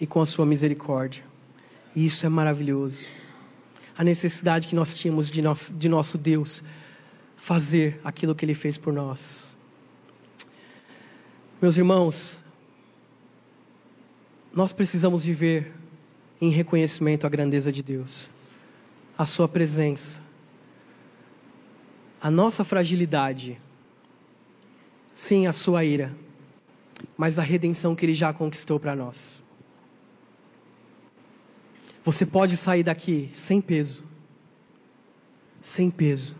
e 0.00 0.06
com 0.06 0.20
a 0.20 0.26
Sua 0.26 0.46
misericórdia. 0.46 1.22
E 1.94 2.06
isso 2.06 2.24
é 2.24 2.28
maravilhoso. 2.28 3.06
A 3.96 4.02
necessidade 4.02 4.66
que 4.66 4.74
nós 4.74 4.94
tínhamos 4.94 5.30
de 5.30 5.42
nosso, 5.42 5.74
de 5.74 5.88
nosso 5.88 6.16
Deus 6.16 6.62
fazer 7.36 8.00
aquilo 8.02 8.34
que 8.34 8.44
Ele 8.44 8.54
fez 8.54 8.78
por 8.78 8.92
nós. 8.92 9.56
Meus 11.60 11.76
irmãos, 11.76 12.42
nós 14.52 14.72
precisamos 14.72 15.24
viver 15.24 15.72
em 16.40 16.50
reconhecimento 16.50 17.26
à 17.26 17.30
grandeza 17.30 17.70
de 17.70 17.82
Deus, 17.82 18.30
à 19.18 19.26
Sua 19.26 19.46
presença, 19.46 20.22
a 22.22 22.30
nossa 22.30 22.64
fragilidade, 22.64 23.60
sim, 25.12 25.46
a 25.46 25.52
Sua 25.52 25.84
ira, 25.84 26.16
mas 27.16 27.38
a 27.38 27.42
redenção 27.42 27.94
que 27.94 28.06
Ele 28.06 28.14
já 28.14 28.32
conquistou 28.32 28.80
para 28.80 28.96
nós. 28.96 29.42
Você 32.02 32.24
pode 32.24 32.56
sair 32.56 32.82
daqui 32.82 33.30
sem 33.34 33.60
peso, 33.60 34.04
sem 35.60 35.90
peso, 35.90 36.34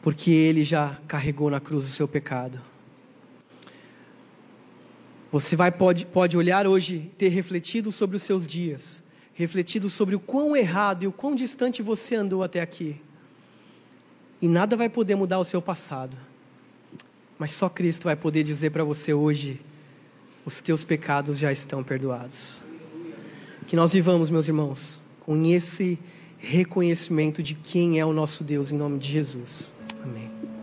porque 0.00 0.30
Ele 0.30 0.64
já 0.64 0.98
carregou 1.06 1.50
na 1.50 1.60
cruz 1.60 1.84
o 1.86 1.90
seu 1.90 2.08
pecado. 2.08 2.58
Você 5.30 5.54
vai, 5.54 5.70
pode, 5.70 6.06
pode 6.06 6.36
olhar 6.36 6.66
hoje, 6.66 7.12
ter 7.18 7.28
refletido 7.28 7.92
sobre 7.92 8.16
os 8.16 8.22
seus 8.22 8.46
dias, 8.46 9.02
refletido 9.34 9.90
sobre 9.90 10.14
o 10.14 10.20
quão 10.20 10.56
errado 10.56 11.02
e 11.02 11.06
o 11.06 11.12
quão 11.12 11.34
distante 11.34 11.82
você 11.82 12.14
andou 12.14 12.42
até 12.42 12.62
aqui. 12.62 13.00
E 14.40 14.48
nada 14.48 14.76
vai 14.76 14.88
poder 14.88 15.14
mudar 15.14 15.38
o 15.38 15.44
seu 15.44 15.60
passado. 15.60 16.16
Mas 17.38 17.52
só 17.52 17.68
Cristo 17.68 18.04
vai 18.04 18.16
poder 18.16 18.42
dizer 18.42 18.70
para 18.70 18.84
você 18.84 19.12
hoje: 19.12 19.60
os 20.44 20.60
teus 20.62 20.84
pecados 20.84 21.38
já 21.38 21.52
estão 21.52 21.84
perdoados. 21.84 22.65
Que 23.66 23.76
nós 23.76 23.92
vivamos, 23.92 24.30
meus 24.30 24.46
irmãos, 24.46 25.00
com 25.20 25.44
esse 25.44 25.98
reconhecimento 26.38 27.42
de 27.42 27.54
quem 27.54 27.98
é 27.98 28.06
o 28.06 28.12
nosso 28.12 28.44
Deus, 28.44 28.70
em 28.70 28.76
nome 28.76 28.98
de 28.98 29.08
Jesus. 29.08 29.72
Amém. 30.02 30.55